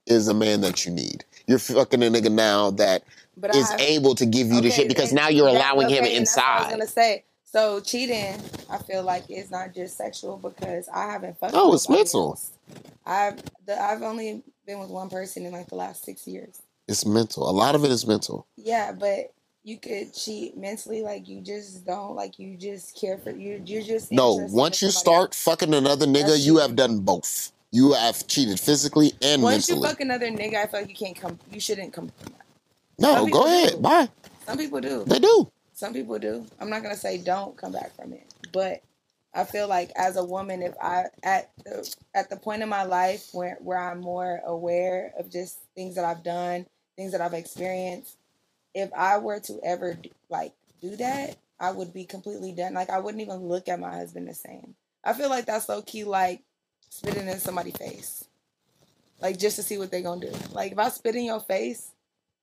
is 0.05 0.27
a 0.27 0.33
man 0.33 0.61
that 0.61 0.85
you 0.85 0.91
need. 0.91 1.25
You're 1.47 1.59
fucking 1.59 2.01
a 2.03 2.07
nigga 2.07 2.31
now 2.31 2.71
that 2.71 3.03
But 3.35 3.55
is 3.55 3.69
have, 3.69 3.79
able 3.79 4.15
to 4.15 4.25
give 4.25 4.47
you 4.47 4.61
the 4.61 4.69
shit 4.69 4.87
because 4.87 5.11
now 5.11 5.29
you're 5.29 5.47
allowing 5.47 5.89
him 5.89 6.03
okay, 6.03 6.19
that's 6.19 6.37
what 6.37 6.45
I 6.45 6.59
was 6.59 6.71
gonna 6.71 6.87
say. 6.87 7.23
So 7.43 7.79
cheating, 7.81 8.41
I 8.69 8.77
feel 8.77 9.03
like 9.03 9.25
it's 9.29 9.51
not 9.51 9.73
just 9.73 9.97
sexual 9.97 10.37
because 10.37 10.89
I 10.89 11.11
haven't 11.11 11.37
fucked. 11.37 11.53
Oh, 11.55 11.71
with 11.71 11.81
it's 11.81 11.89
mental. 11.89 12.31
else. 12.31 12.52
I've 13.05 13.41
the, 13.65 13.81
I've 13.81 14.01
only 14.01 14.43
been 14.65 14.79
with 14.79 14.89
one 14.89 15.09
person 15.09 15.45
in 15.45 15.51
like 15.51 15.67
the 15.67 15.75
last 15.75 16.03
six 16.03 16.27
years. 16.27 16.61
It's 16.87 17.05
mental. 17.05 17.49
A 17.49 17.51
lot 17.51 17.75
of 17.75 17.83
it 17.85 17.91
is 17.91 18.05
mental. 18.05 18.45
Yeah, 18.57 18.91
but 18.91 19.33
you 19.63 19.77
could 19.77 20.13
cheat 20.13 20.57
mentally, 20.57 21.01
like 21.01 21.27
you 21.27 21.41
just 21.41 21.85
don't, 21.85 22.15
like 22.15 22.37
you 22.37 22.57
just 22.57 22.99
care 22.99 23.17
for 23.17 23.31
you. 23.31 23.61
You're 23.65 23.81
just 23.81 24.11
No, 24.11 24.35
once 24.51 24.81
you 24.81 24.91
start 24.91 25.33
fucking 25.33 25.73
another 25.73 26.05
nigga, 26.05 26.27
That's 26.27 26.45
you 26.45 26.55
cheating. 26.55 26.61
have 26.67 26.75
done 26.75 26.99
both. 26.99 27.51
You 27.71 27.93
have 27.93 28.27
cheated 28.27 28.59
physically 28.59 29.13
and 29.21 29.41
else. 29.41 29.51
Once 29.51 29.69
you 29.69 29.81
fuck 29.81 29.99
another 30.01 30.27
nigga, 30.27 30.55
I 30.55 30.67
feel 30.67 30.81
like 30.81 30.89
you 30.89 30.95
can't 30.95 31.19
come. 31.19 31.39
You 31.51 31.59
shouldn't 31.59 31.93
come. 31.93 32.11
No, 32.99 33.25
go 33.27 33.45
ahead. 33.45 33.71
do. 33.71 33.77
Bye. 33.79 34.09
Some 34.45 34.57
people 34.57 34.81
do. 34.81 35.05
They 35.05 35.19
do. 35.19 35.49
Some 35.73 35.93
people 35.93 36.19
do. 36.19 36.45
I'm 36.59 36.69
not 36.69 36.83
gonna 36.83 36.95
say 36.95 37.17
don't 37.17 37.57
come 37.57 37.71
back 37.71 37.95
from 37.95 38.13
it, 38.13 38.27
but 38.51 38.83
I 39.33 39.45
feel 39.45 39.67
like 39.67 39.91
as 39.95 40.17
a 40.17 40.23
woman, 40.23 40.61
if 40.61 40.75
I 40.81 41.05
at 41.23 41.51
the 41.65 41.95
at 42.13 42.29
the 42.29 42.37
point 42.37 42.63
in 42.63 42.69
my 42.69 42.83
life 42.83 43.29
where 43.33 43.57
where 43.61 43.79
I'm 43.79 44.01
more 44.01 44.41
aware 44.45 45.13
of 45.17 45.31
just 45.31 45.59
things 45.75 45.95
that 45.95 46.05
I've 46.05 46.23
done, 46.23 46.67
things 46.97 47.13
that 47.13 47.21
I've 47.21 47.33
experienced, 47.33 48.17
if 48.73 48.91
I 48.93 49.17
were 49.19 49.39
to 49.41 49.59
ever 49.63 49.95
d- 49.95 50.11
like 50.29 50.53
do 50.81 50.95
that, 50.97 51.37
I 51.59 51.71
would 51.71 51.93
be 51.93 52.05
completely 52.05 52.51
done. 52.51 52.73
Like 52.73 52.89
I 52.91 52.99
wouldn't 52.99 53.23
even 53.23 53.47
look 53.47 53.69
at 53.69 53.79
my 53.79 53.91
husband 53.95 54.27
the 54.27 54.35
same. 54.35 54.75
I 55.03 55.13
feel 55.13 55.29
like 55.29 55.45
that's 55.45 55.69
low 55.69 55.81
key 55.81 56.03
like 56.03 56.41
spitting 56.89 57.27
in 57.27 57.39
somebody's 57.39 57.77
face, 57.77 58.25
like 59.21 59.39
just 59.39 59.55
to 59.57 59.63
see 59.63 59.79
what 59.79 59.91
they're 59.91 60.01
gonna 60.01 60.29
do. 60.29 60.33
Like 60.51 60.73
if 60.73 60.79
I 60.79 60.89
spit 60.89 61.15
in 61.15 61.25
your 61.25 61.39
face 61.41 61.91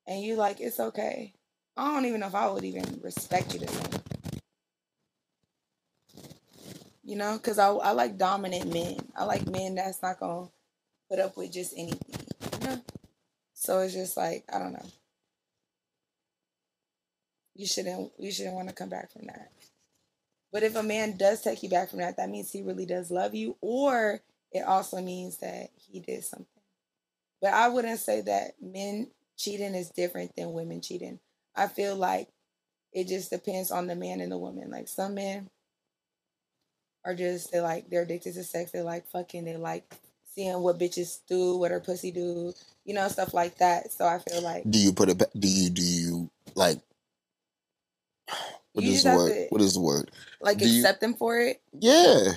and 0.06 0.22
you 0.22 0.36
like 0.36 0.60
it's 0.60 0.80
okay. 0.80 1.34
I 1.76 1.94
don't 1.94 2.06
even 2.06 2.20
know 2.20 2.26
if 2.26 2.34
I 2.34 2.48
would 2.50 2.64
even 2.64 3.00
respect 3.02 3.54
you 3.54 3.60
the 3.60 3.68
same. 3.68 3.99
You 7.02 7.16
know, 7.16 7.38
because 7.38 7.58
I, 7.58 7.68
I 7.70 7.92
like 7.92 8.18
dominant 8.18 8.72
men. 8.72 8.96
I 9.16 9.24
like 9.24 9.46
men 9.46 9.74
that's 9.74 10.02
not 10.02 10.20
going 10.20 10.46
to 10.46 10.52
put 11.08 11.18
up 11.18 11.36
with 11.36 11.52
just 11.52 11.72
anything. 11.76 12.20
You 12.60 12.66
know? 12.66 12.80
So 13.54 13.80
it's 13.80 13.94
just 13.94 14.16
like, 14.16 14.44
I 14.52 14.58
don't 14.58 14.72
know. 14.72 14.86
You 17.54 17.66
shouldn't 17.66 18.12
you 18.18 18.32
shouldn't 18.32 18.54
want 18.54 18.68
to 18.68 18.74
come 18.74 18.88
back 18.88 19.12
from 19.12 19.26
that. 19.26 19.50
But 20.52 20.62
if 20.62 20.76
a 20.76 20.82
man 20.82 21.16
does 21.16 21.42
take 21.42 21.62
you 21.62 21.68
back 21.68 21.90
from 21.90 22.00
that, 22.00 22.16
that 22.16 22.30
means 22.30 22.50
he 22.50 22.62
really 22.62 22.86
does 22.86 23.10
love 23.10 23.34
you, 23.34 23.56
or 23.60 24.20
it 24.52 24.64
also 24.66 25.00
means 25.00 25.36
that 25.38 25.68
he 25.76 26.00
did 26.00 26.24
something. 26.24 26.46
But 27.40 27.54
I 27.54 27.68
wouldn't 27.68 28.00
say 28.00 28.22
that 28.22 28.52
men 28.60 29.08
cheating 29.36 29.74
is 29.74 29.90
different 29.90 30.34
than 30.36 30.52
women 30.52 30.80
cheating. 30.80 31.20
I 31.54 31.68
feel 31.68 31.96
like 31.96 32.28
it 32.92 33.08
just 33.08 33.30
depends 33.30 33.70
on 33.70 33.86
the 33.86 33.94
man 33.94 34.20
and 34.20 34.32
the 34.32 34.38
woman. 34.38 34.70
Like 34.70 34.88
some 34.88 35.14
men 35.14 35.50
are 37.04 37.14
just 37.14 37.52
they 37.52 37.60
like 37.60 37.88
they're 37.90 38.02
addicted 38.02 38.34
to 38.34 38.44
sex. 38.44 38.70
They 38.72 38.80
like 38.82 39.06
fucking. 39.08 39.44
They 39.44 39.56
like 39.56 39.84
seeing 40.34 40.58
what 40.60 40.78
bitches 40.78 41.20
do, 41.28 41.56
what 41.56 41.70
her 41.70 41.80
pussy 41.80 42.10
do, 42.12 42.52
you 42.84 42.94
know, 42.94 43.08
stuff 43.08 43.34
like 43.34 43.58
that. 43.58 43.92
So 43.92 44.06
I 44.06 44.18
feel 44.18 44.42
like 44.42 44.62
Do 44.70 44.78
you 44.78 44.92
put 44.92 45.08
it? 45.08 45.18
ba- 45.18 45.30
Do 45.38 45.48
you? 45.48 45.70
Do 45.70 45.82
you 45.82 46.30
like? 46.54 46.78
What 48.72 48.84
You 48.84 48.92
is 48.92 49.02
the 49.02 49.10
word? 49.16 49.28
to- 49.32 49.46
What 49.50 49.60
is 49.60 49.74
the 49.74 49.80
word? 49.80 50.10
like 50.40 50.58
Do 50.58 50.68
you- 50.68 50.80
accept 50.80 51.00
them 51.00 51.14
for 51.14 51.38
it. 51.40 51.60
Yeah. 51.78 52.32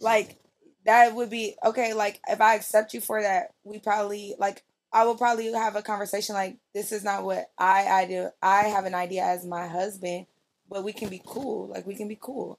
Like 0.00 0.36
that 0.84 1.14
would 1.14 1.30
be 1.30 1.54
okay. 1.64 1.94
Like 1.94 2.20
if 2.28 2.40
I 2.40 2.54
accept 2.54 2.94
you 2.94 3.00
for 3.00 3.20
that, 3.22 3.52
we 3.64 3.78
probably 3.78 4.34
like 4.38 4.62
I 4.92 5.04
will 5.04 5.16
probably 5.16 5.50
have 5.52 5.76
a 5.76 5.82
conversation 5.82 6.34
like 6.34 6.56
this 6.74 6.92
is 6.92 7.04
not 7.04 7.24
what 7.24 7.50
I 7.58 7.86
I 7.86 8.06
do. 8.06 8.28
I 8.42 8.64
have 8.64 8.84
an 8.84 8.94
idea 8.94 9.22
as 9.24 9.44
my 9.46 9.66
husband, 9.66 10.26
but 10.68 10.84
we 10.84 10.92
can 10.92 11.08
be 11.08 11.22
cool. 11.26 11.68
Like 11.68 11.86
we 11.86 11.94
can 11.94 12.08
be 12.08 12.18
cool. 12.20 12.58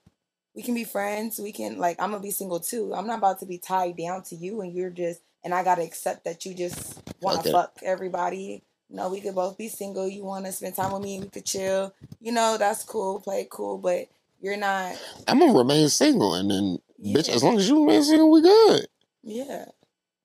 We 0.60 0.64
can 0.64 0.74
be 0.74 0.84
friends. 0.84 1.40
We 1.40 1.52
can 1.52 1.78
like 1.78 1.96
I'm 1.98 2.10
gonna 2.10 2.22
be 2.22 2.30
single 2.30 2.60
too. 2.60 2.92
I'm 2.94 3.06
not 3.06 3.16
about 3.16 3.40
to 3.40 3.46
be 3.46 3.56
tied 3.56 3.96
down 3.96 4.24
to 4.24 4.36
you 4.36 4.60
and 4.60 4.74
you're 4.74 4.90
just 4.90 5.22
and 5.42 5.54
I 5.54 5.64
gotta 5.64 5.80
accept 5.80 6.26
that 6.26 6.44
you 6.44 6.52
just 6.52 7.00
wanna 7.22 7.38
Okay. 7.38 7.50
fuck 7.50 7.78
everybody. 7.82 8.62
no, 8.90 9.08
we 9.08 9.22
could 9.22 9.34
both 9.34 9.56
be 9.56 9.68
single. 9.68 10.06
You 10.06 10.22
want 10.22 10.44
to 10.44 10.52
spend 10.52 10.74
time 10.76 10.92
with 10.92 11.00
me? 11.00 11.18
We 11.20 11.28
could 11.28 11.46
chill. 11.46 11.94
You 12.20 12.32
know, 12.32 12.58
that's 12.58 12.84
cool. 12.84 13.20
Play 13.20 13.46
cool, 13.48 13.78
but 13.78 14.08
you're 14.42 14.58
not. 14.58 14.98
I'm 15.26 15.38
gonna 15.38 15.56
remain 15.56 15.88
single, 15.88 16.34
and 16.34 16.50
then 16.50 16.78
bitch, 17.02 17.30
as 17.30 17.42
long 17.42 17.56
as 17.56 17.66
you 17.66 17.80
remain 17.80 18.02
single, 18.02 18.30
we 18.30 18.42
good. 18.42 18.86
Yeah. 19.22 19.64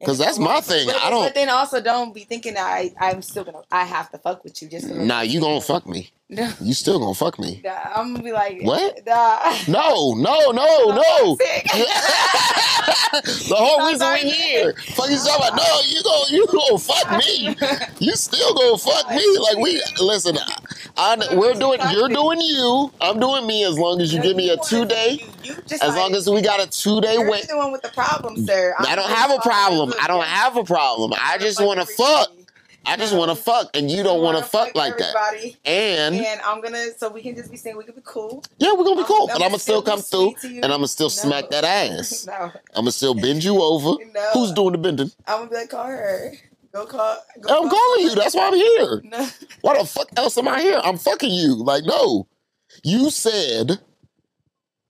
'Cause 0.03 0.17
that's 0.17 0.37
my 0.37 0.59
thing. 0.61 0.87
But, 0.87 0.97
I 1.01 1.09
don't- 1.09 1.23
But 1.25 1.35
then 1.35 1.49
also 1.49 1.79
don't 1.81 2.13
be 2.13 2.25
thinking 2.25 2.55
that 2.55 2.65
I 2.67 2.93
I'm 2.99 3.21
still 3.21 3.43
gonna 3.45 3.61
I 3.71 3.85
have 3.85 4.11
to 4.11 4.17
fuck 4.17 4.43
with 4.43 4.61
you 4.61 4.67
just. 4.67 4.87
Nah, 4.87 5.21
you 5.21 5.39
gonna 5.39 5.61
fuck 5.61 5.87
me. 5.87 6.11
No, 6.27 6.51
You 6.59 6.73
still 6.73 6.97
gonna 6.97 7.13
fuck 7.13 7.37
me. 7.37 7.61
nah, 7.63 7.77
I'm 7.95 8.11
gonna 8.13 8.23
be 8.23 8.31
like 8.31 8.59
What? 8.63 8.99
Nah. 9.05 9.55
No, 9.67 10.15
no, 10.15 10.51
no, 10.51 10.85
no. 11.01 11.37
The 13.13 13.55
whole 13.55 13.87
reason 13.87 14.11
we 14.13 14.29
here. 14.31 14.73
Fuck 14.95 15.09
you 15.09 15.17
talking 15.17 15.47
about? 15.47 15.55
No, 15.55 15.81
you 15.87 16.03
go, 16.03 16.23
you 16.29 16.47
gonna 16.47 16.77
fuck 16.79 17.11
me. 17.19 17.55
You 17.99 18.15
still 18.15 18.53
gonna 18.55 18.77
fuck 18.77 19.09
me? 19.11 19.37
Like 19.37 19.57
we 19.57 19.81
listen. 20.01 20.37
I, 20.97 21.35
we're 21.35 21.53
doing. 21.53 21.79
You're 21.91 22.09
doing 22.09 22.41
you. 22.41 22.91
I'm 23.01 23.19
doing 23.19 23.45
me. 23.47 23.63
As 23.65 23.77
long 23.77 24.01
as 24.01 24.13
you 24.13 24.21
give 24.21 24.35
me 24.37 24.49
a 24.49 24.57
two 24.57 24.85
day. 24.85 25.19
You, 25.43 25.53
you 25.55 25.61
just 25.67 25.83
As 25.83 25.95
long 25.95 26.13
as 26.15 26.29
we 26.29 26.41
got 26.41 26.59
a 26.65 26.69
two 26.69 27.01
day 27.01 27.17
wait. 27.17 27.47
the 27.47 27.57
one 27.57 27.71
with 27.71 27.81
the 27.81 27.89
problem, 27.89 28.45
sir. 28.45 28.75
I 28.79 28.95
don't 28.95 29.09
have 29.09 29.31
a 29.31 29.39
problem. 29.39 29.93
I 30.01 30.07
don't 30.07 30.25
have 30.25 30.57
a 30.57 30.63
problem. 30.63 31.13
I 31.19 31.37
just 31.37 31.61
want 31.63 31.79
to 31.79 31.85
fuck. 31.85 32.31
I 32.87 32.97
just 32.97 33.15
want 33.15 33.29
to 33.29 33.31
um, 33.31 33.37
fuck, 33.37 33.75
and 33.75 33.89
you 33.89 34.03
don't 34.03 34.21
want 34.21 34.37
to 34.37 34.43
fuck 34.43 34.75
like 34.75 34.97
that. 34.99 35.15
And 35.65 36.15
And 36.15 36.41
I'm 36.41 36.61
gonna, 36.61 36.85
so 36.97 37.09
we 37.09 37.21
can 37.23 37.35
just 37.35 37.49
be 37.49 37.57
saying 37.57 37.77
we 37.77 37.83
can 37.83 37.95
be 37.95 38.01
cool. 38.03 38.43
yeah, 38.59 38.73
we're 38.73 38.83
gonna 38.83 38.97
be 38.97 39.01
um, 39.01 39.07
cool. 39.07 39.27
I'm- 39.27 39.27
But 39.27 39.33
I'm 39.43 39.49
gonna 39.49 39.59
still 39.59 39.81
still 39.81 39.81
come 39.81 40.01
through, 40.01 40.31
sweet 40.31 40.39
to 40.41 40.49
you. 40.49 40.61
and 40.61 40.65
I'm 40.65 40.77
gonna 40.79 40.87
still 40.87 41.07
No. 41.07 41.09
smack 41.09 41.49
that 41.49 41.63
ass. 41.63 42.25
no, 42.27 42.33
I'm 42.33 42.51
gonna 42.75 42.91
still 42.91 43.15
bend 43.15 43.43
you 43.43 43.59
over. 43.61 43.97
no. 44.13 44.29
Who's 44.33 44.51
doing 44.51 44.73
the 44.73 44.77
bending? 44.77 45.11
I'm 45.27 45.39
gonna 45.39 45.49
be 45.49 45.55
like, 45.55 45.69
call 45.69 45.85
her. 45.85 46.33
Go 46.75 46.85
call. 46.85 47.17
Go 47.39 47.63
I'm 47.63 47.69
call 47.69 47.79
calling 47.79 48.01
you. 48.03 48.15
That's 48.15 48.35
why 48.35 48.47
I'm 48.47 48.53
here. 48.53 49.01
No. 49.11 49.27
Why 49.61 49.77
the 49.79 49.85
fuck 49.85 50.09
else 50.17 50.37
am 50.37 50.47
I 50.49 50.59
here? 50.61 50.81
I'm 50.83 50.97
fucking 50.97 51.31
you. 51.31 51.55
Like, 51.55 51.85
no. 51.85 52.27
You 52.83 53.09
said 53.09 53.79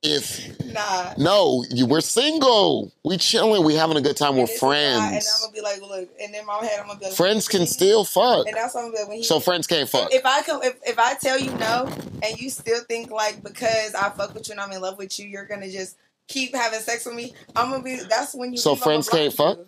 if 0.01 0.59
Nah. 0.73 1.13
no, 1.19 1.63
you 1.69 1.85
we're 1.85 2.01
single. 2.01 2.91
We 3.03 3.17
chilling. 3.17 3.63
We 3.63 3.75
having 3.75 3.97
a 3.97 4.01
good 4.01 4.17
time. 4.17 4.35
We're 4.35 4.43
is 4.45 4.59
why- 4.61 4.75
And 4.77 4.95
I'm 5.03 5.09
friends. 5.11 5.39
gonna 5.41 5.53
be 5.53 5.61
like, 5.61 5.81
look, 5.81 6.09
and 6.19 6.33
in 6.33 6.45
my 6.45 6.57
head, 6.65 6.79
I'm 6.79 6.87
gonna 6.87 6.99
be 6.99 7.05
like, 7.05 7.13
Friends 7.13 7.47
can 7.47 7.67
still 7.67 8.03
fuck. 8.03 8.47
And 8.47 8.55
that's 8.57 8.73
what 8.73 8.85
I'm 8.85 8.87
gonna 8.87 8.93
be 8.97 8.99
like, 9.01 9.07
when 9.09 9.17
he, 9.17 9.23
So 9.23 9.39
friends 9.39 9.67
can't 9.67 9.87
fuck. 9.87 10.11
If 10.13 10.25
I 10.25 10.41
come, 10.41 10.63
if, 10.63 10.75
if 10.87 10.97
I 10.97 11.13
tell 11.15 11.39
you 11.39 11.51
no, 11.55 11.87
and 12.23 12.39
you 12.39 12.49
still 12.49 12.81
think 12.89 13.11
like 13.11 13.43
because 13.43 13.93
I 13.93 14.09
fuck 14.09 14.33
with 14.33 14.47
you 14.47 14.53
and 14.53 14.61
I'm 14.61 14.71
in 14.71 14.81
love 14.81 14.97
with 14.97 15.19
you, 15.19 15.27
you're 15.27 15.45
gonna 15.45 15.69
just 15.69 15.97
keep 16.27 16.55
having 16.55 16.79
sex 16.79 17.05
with 17.05 17.13
me. 17.15 17.33
I'm 17.55 17.69
gonna 17.69 17.83
be. 17.83 17.97
That's 18.09 18.33
when 18.33 18.51
you. 18.53 18.57
So 18.57 18.75
friends 18.75 19.07
can't 19.07 19.33
fuck? 19.33 19.59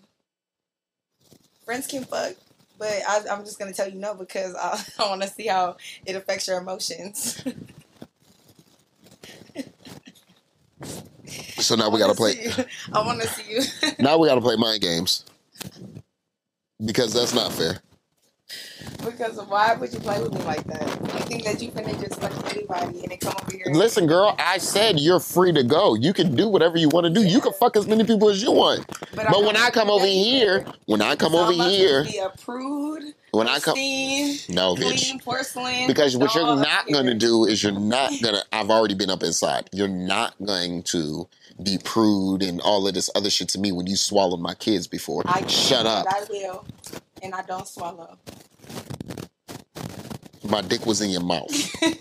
Friends 1.68 1.88
can 1.88 2.06
fuck, 2.06 2.36
but 2.80 2.94
I, 3.10 3.24
I'm 3.32 3.46
just 3.46 3.60
gonna 3.60 3.74
tell 3.74 3.90
you 3.90 4.00
no 4.00 4.16
because 4.16 4.56
I, 4.56 4.82
I 5.06 5.10
want 5.10 5.24
to 5.24 5.30
see 5.30 5.48
how 5.48 5.78
it 6.08 6.16
affects 6.18 6.48
your 6.50 6.60
emotions. 6.60 7.44
So 11.60 11.76
now 11.76 11.90
we 11.90 12.00
gotta 12.00 12.16
play. 12.16 12.36
I 12.94 13.06
want 13.06 13.22
to 13.22 13.28
see 13.30 13.52
you. 13.54 13.62
Now 14.00 14.18
we 14.18 14.28
gotta 14.28 14.42
play 14.42 14.56
mind 14.58 14.82
games. 14.82 15.26
Because 16.86 17.14
that's 17.14 17.34
not 17.34 17.52
fair. 17.54 17.80
Because 19.04 19.38
why 19.46 19.74
would 19.74 19.94
you 19.94 20.00
play 20.00 20.22
with 20.22 20.34
me 20.34 20.42
like 20.42 20.64
that? 20.66 20.88
You 20.88 21.20
think 21.22 21.44
that 21.46 21.62
you 21.62 21.72
finna 21.72 22.00
just 22.00 22.20
fuck 22.20 22.32
anybody 22.56 23.02
and 23.04 23.12
then 23.12 23.18
come 23.18 23.34
over 23.42 23.52
here? 23.52 23.66
Listen, 23.68 24.08
girl, 24.08 24.36
I 24.40 24.58
said 24.58 25.00
you're 25.00 25.20
free 25.20 25.52
to 25.54 25.64
go. 25.64 25.96
You 25.96 26.14
can 26.14 26.36
do 26.36 26.48
whatever 26.48 26.78
you 26.78 26.90
want 26.90 27.06
to 27.06 27.10
do. 27.10 27.26
You 27.26 27.40
can 27.42 27.54
fuck 27.54 27.76
as 27.78 27.88
many 27.88 28.04
people 28.04 28.30
as 28.30 28.42
you 28.42 28.52
want. 28.52 28.86
But, 29.16 29.28
But 29.32 29.44
when 29.44 29.56
I 29.56 29.70
come 29.70 29.90
over 29.90 30.06
here, 30.06 30.66
when 30.86 31.02
I 31.02 31.16
come 31.16 31.36
over 31.36 31.52
I'm 31.52 31.60
about 31.60 31.70
to 31.70 31.76
here, 31.76 32.04
be 32.04 32.18
a 32.18 32.30
prude, 32.30 33.14
when 33.32 33.48
I 33.48 33.60
come, 33.60 33.76
no, 33.78 34.76
bitch. 34.76 35.24
porcelain. 35.24 35.88
Because 35.88 36.16
what 36.18 36.34
you're 36.36 36.56
not 36.56 36.88
going 36.88 37.06
to 37.06 37.14
do 37.14 37.46
is 37.46 37.64
you're 37.64 37.72
not 37.72 38.12
going 38.22 38.36
to, 38.36 38.44
I've 38.52 38.70
already 38.70 38.96
been 38.96 39.10
up 39.10 39.24
inside. 39.24 39.70
You're 39.74 39.88
not 39.88 40.36
going 40.44 40.84
to 40.84 41.28
be 41.64 41.78
prude 41.84 42.44
and 42.44 42.62
all 42.62 42.88
of 42.88 42.94
this 42.94 43.10
other 43.16 43.30
shit 43.30 43.50
to 43.50 43.60
me 43.60 43.72
when 43.72 43.88
you 43.88 43.96
swallowed 43.96 44.40
my 44.40 44.54
kids 44.54 44.88
before. 44.88 45.24
I 45.26 45.46
Shut 45.48 45.86
up. 45.86 46.06
I 46.10 46.24
will, 46.30 46.66
and 47.24 47.34
I 47.34 47.42
don't 47.44 47.68
swallow. 47.68 48.18
My 50.50 50.62
dick 50.62 50.86
was 50.86 51.02
in 51.02 51.10
your 51.10 51.24
mouth. 51.24 51.52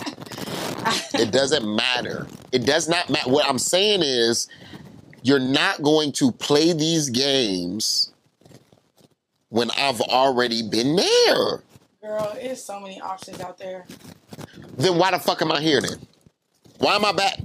It 1.15 1.33
doesn't 1.33 1.67
matter. 1.75 2.29
It 2.53 2.65
does 2.65 2.89
not 2.89 3.11
matter. 3.11 3.29
What 3.29 3.49
I'm 3.49 3.59
saying 3.59 4.03
is, 4.05 4.47
you're 5.23 5.41
not 5.41 5.83
going 5.83 6.13
to 6.13 6.31
play 6.31 6.73
these 6.73 7.11
games 7.11 8.13
when 9.49 9.71
I've 9.73 10.01
already 10.01 10.63
been 10.63 10.95
there. 10.95 11.63
Girl, 12.03 12.33
there's 12.35 12.63
so 12.63 12.79
many 12.79 13.01
options 13.01 13.41
out 13.41 13.59
there. 13.59 13.85
Then 14.77 14.97
why 14.99 15.11
the 15.11 15.19
fuck 15.19 15.43
am 15.43 15.51
I 15.51 15.61
here 15.61 15.81
then? 15.81 15.99
Why 16.79 16.95
am 16.95 17.05
I 17.05 17.13
back? 17.13 17.41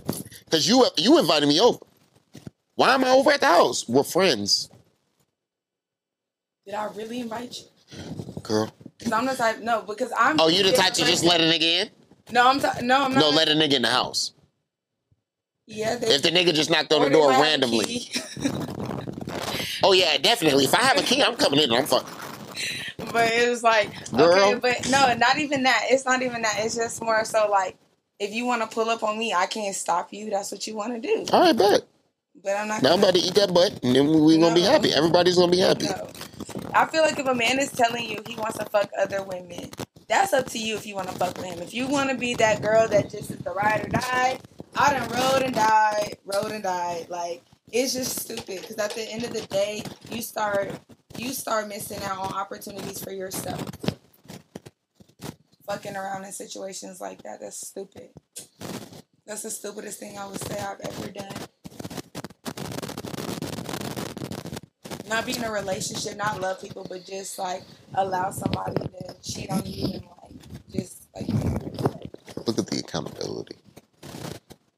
Because 0.45 0.67
you 0.67 0.85
you 0.97 1.17
invited 1.17 1.47
me 1.49 1.59
over. 1.59 1.79
Why 2.75 2.93
am 2.93 3.03
I 3.03 3.09
over 3.09 3.31
at 3.31 3.39
the 3.39 3.47
house? 3.47 3.87
We're 3.89 4.03
friends, 4.03 4.69
Did 6.65 6.75
I 6.75 6.85
really 6.93 7.21
invite 7.21 7.57
you? 7.59 8.33
girl. 8.43 8.71
Because 9.01 9.13
I'm 9.13 9.25
the 9.25 9.33
type. 9.35 9.59
No, 9.61 9.81
because 9.81 10.11
I'm. 10.17 10.39
Oh, 10.39 10.47
you 10.47 10.63
the 10.63 10.71
type 10.73 10.93
to 10.93 11.05
just 11.05 11.23
let 11.23 11.41
a 11.41 11.45
nigga 11.45 11.61
in? 11.63 11.89
No, 12.31 12.47
I'm. 12.47 12.59
T- 12.59 12.67
no, 12.83 13.03
I'm 13.05 13.13
not. 13.13 13.19
No, 13.19 13.29
let 13.31 13.49
a 13.49 13.53
nigga 13.53 13.73
in 13.73 13.81
the 13.81 13.87
house. 13.89 14.33
Yeah. 15.65 15.95
They, 15.95 16.07
If 16.07 16.21
the 16.21 16.29
nigga 16.29 16.53
just 16.53 16.69
knocked 16.69 16.93
on 16.93 17.01
the 17.01 17.09
door 17.09 17.29
might 17.29 17.33
have 17.35 17.41
a 17.41 17.49
randomly. 17.49 18.11
Oh 19.83 19.93
yeah, 19.93 20.17
definitely. 20.17 20.65
If 20.65 20.75
I 20.75 20.81
have 20.83 20.99
a 20.99 21.01
key, 21.01 21.23
I'm 21.23 21.35
coming 21.35 21.59
in 21.59 21.71
and 21.71 21.79
I'm 21.79 21.85
fucking. 21.85 23.11
but 23.11 23.31
it 23.31 23.49
was 23.49 23.63
like, 23.63 24.11
Girl. 24.11 24.33
okay, 24.33 24.59
but 24.59 24.89
no, 24.91 25.13
not 25.15 25.39
even 25.39 25.63
that. 25.63 25.85
It's 25.89 26.05
not 26.05 26.21
even 26.21 26.43
that. 26.43 26.55
It's 26.59 26.75
just 26.75 27.01
more 27.01 27.25
so 27.25 27.49
like, 27.49 27.77
if 28.19 28.31
you 28.31 28.45
want 28.45 28.61
to 28.61 28.67
pull 28.67 28.89
up 28.89 29.01
on 29.01 29.17
me, 29.17 29.33
I 29.33 29.47
can't 29.47 29.75
stop 29.75 30.13
you. 30.13 30.29
That's 30.29 30.51
what 30.51 30.67
you 30.67 30.75
want 30.75 30.93
to 30.93 30.99
do. 31.01 31.25
All 31.33 31.41
right, 31.41 31.57
bet. 31.57 31.81
But 32.43 32.57
I'm 32.57 32.67
not. 32.67 32.83
Now 32.83 32.93
I'm 32.93 32.99
about 32.99 33.15
to 33.15 33.19
eat 33.19 33.33
that 33.35 33.53
butt, 33.53 33.79
and 33.83 33.95
then 33.95 34.23
we 34.23 34.37
gonna 34.37 34.53
be 34.53 34.61
happy. 34.61 34.93
Everybody's 34.93 35.35
gonna 35.37 35.51
be 35.51 35.59
happy. 35.59 35.85
No. 35.85 36.07
I 36.73 36.85
feel 36.85 37.01
like 37.01 37.19
if 37.19 37.27
a 37.27 37.35
man 37.35 37.59
is 37.59 37.71
telling 37.71 38.05
you 38.05 38.19
he 38.25 38.35
wants 38.35 38.57
to 38.57 38.65
fuck 38.65 38.89
other 38.97 39.23
women, 39.23 39.69
that's 40.07 40.33
up 40.33 40.47
to 40.47 40.59
you 40.59 40.75
if 40.75 40.85
you 40.85 40.95
want 40.95 41.09
to 41.09 41.15
fuck 41.15 41.37
with 41.37 41.45
him. 41.45 41.59
If 41.59 41.73
you 41.73 41.87
want 41.87 42.09
to 42.09 42.15
be 42.15 42.33
that 42.35 42.61
girl 42.61 42.87
that 42.87 43.09
just 43.09 43.31
is 43.31 43.39
the 43.39 43.51
ride 43.51 43.85
or 43.85 43.89
die, 43.89 44.39
I 44.75 44.93
done 44.93 45.09
rode 45.09 45.43
and 45.43 45.53
died, 45.53 46.17
rode 46.25 46.51
and 46.51 46.63
died. 46.63 47.07
Like 47.09 47.43
it's 47.71 47.93
just 47.93 48.19
stupid 48.21 48.61
because 48.61 48.77
at 48.77 48.91
the 48.91 49.03
end 49.03 49.23
of 49.23 49.33
the 49.33 49.41
day, 49.47 49.83
you 50.09 50.21
start 50.21 50.71
you 51.17 51.33
start 51.33 51.67
missing 51.67 52.01
out 52.03 52.19
on 52.19 52.33
opportunities 52.33 53.03
for 53.03 53.11
yourself. 53.11 53.65
Fucking 55.67 55.95
around 55.95 56.23
in 56.25 56.31
situations 56.31 57.01
like 57.01 57.21
that, 57.23 57.41
that's 57.41 57.67
stupid. 57.67 58.09
That's 59.25 59.43
the 59.43 59.49
stupidest 59.49 59.99
thing 59.99 60.17
I 60.17 60.27
would 60.27 60.41
say 60.41 60.59
I've 60.59 60.79
ever 60.81 61.11
done. 61.11 61.47
Not 65.11 65.25
be 65.25 65.35
in 65.35 65.43
a 65.43 65.51
relationship, 65.51 66.15
not 66.17 66.39
love 66.39 66.61
people, 66.61 66.85
but 66.89 67.05
just 67.05 67.37
like 67.37 67.63
allow 67.95 68.31
somebody 68.31 68.75
to 68.81 69.15
cheat 69.21 69.51
on 69.51 69.61
you 69.65 69.95
and 69.95 70.03
like 70.21 70.71
just 70.71 71.09
like 71.13 71.27
Look 72.47 72.57
at 72.57 72.67
the 72.67 72.79
accountability. 72.79 73.57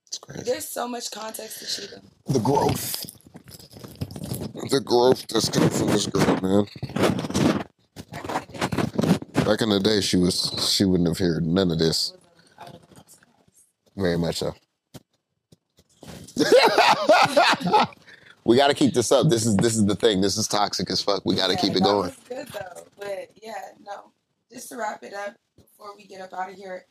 It's 0.08 0.17
crazy. 0.17 0.43
there's 0.43 0.67
so 0.67 0.88
much 0.88 1.12
context 1.12 1.60
to 1.60 1.82
cheating. 1.82 2.02
The 2.28 2.39
growth. 2.39 3.06
The 4.72 4.82
growth 4.84 5.28
that's 5.28 5.50
come 5.50 5.69
from 5.69 5.88
this 5.88 6.08
girl, 6.08 6.39
man. 6.41 6.65
Back 8.12 8.26
in 8.26 8.50
the 8.50 8.60
day, 9.34 9.43
Back 9.46 9.62
in 9.62 9.69
the 9.69 9.80
day, 9.80 10.02
she 10.02 10.17
was 10.17 10.74
she 10.76 10.84
wouldn't 10.84 11.08
have 11.08 11.19
heard 11.19 11.46
none 11.46 11.69
of 11.69 11.78
this. 11.78 12.12
was 12.12 12.19
a, 12.19 12.60
I 12.60 12.63
was 12.63 12.74
a 12.74 12.98
house 12.98 13.19
class. 13.22 13.67
Very 13.96 14.17
much 14.17 14.38
so. 14.38 14.56
we 18.46 18.56
got 18.58 18.68
to 18.68 18.74
keep 18.74 18.94
this 18.94 19.12
up. 19.12 19.30
This 19.30 19.46
is 19.46 19.56
this 19.58 19.76
is 19.76 19.86
the 19.86 19.96
thing. 19.96 20.22
This 20.22 20.38
is 20.38 20.48
toxic 20.48 20.90
as 20.90 21.02
fuck. 21.02 21.24
We 21.26 21.36
got 21.36 21.48
to 21.48 21.54
Yeah, 21.54 21.60
keep 21.62 21.76
it 21.76 21.84
going. 21.84 22.12
good 22.30 22.48
though, 22.48 22.84
but 22.98 23.30
yeah, 23.42 23.54
no. 23.86 24.12
Just 24.52 24.70
to 24.70 24.78
wrap 24.78 25.04
it 25.04 25.14
up 25.14 25.36
before 25.58 25.96
we 25.96 26.06
get 26.06 26.22
up 26.22 26.34
out 26.34 26.50
of 26.50 26.56
here, 26.56 26.86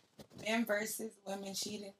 men 0.47 0.65
versus 0.65 1.13
women 1.27 1.55
cheating 1.55 1.89
is 1.89 1.95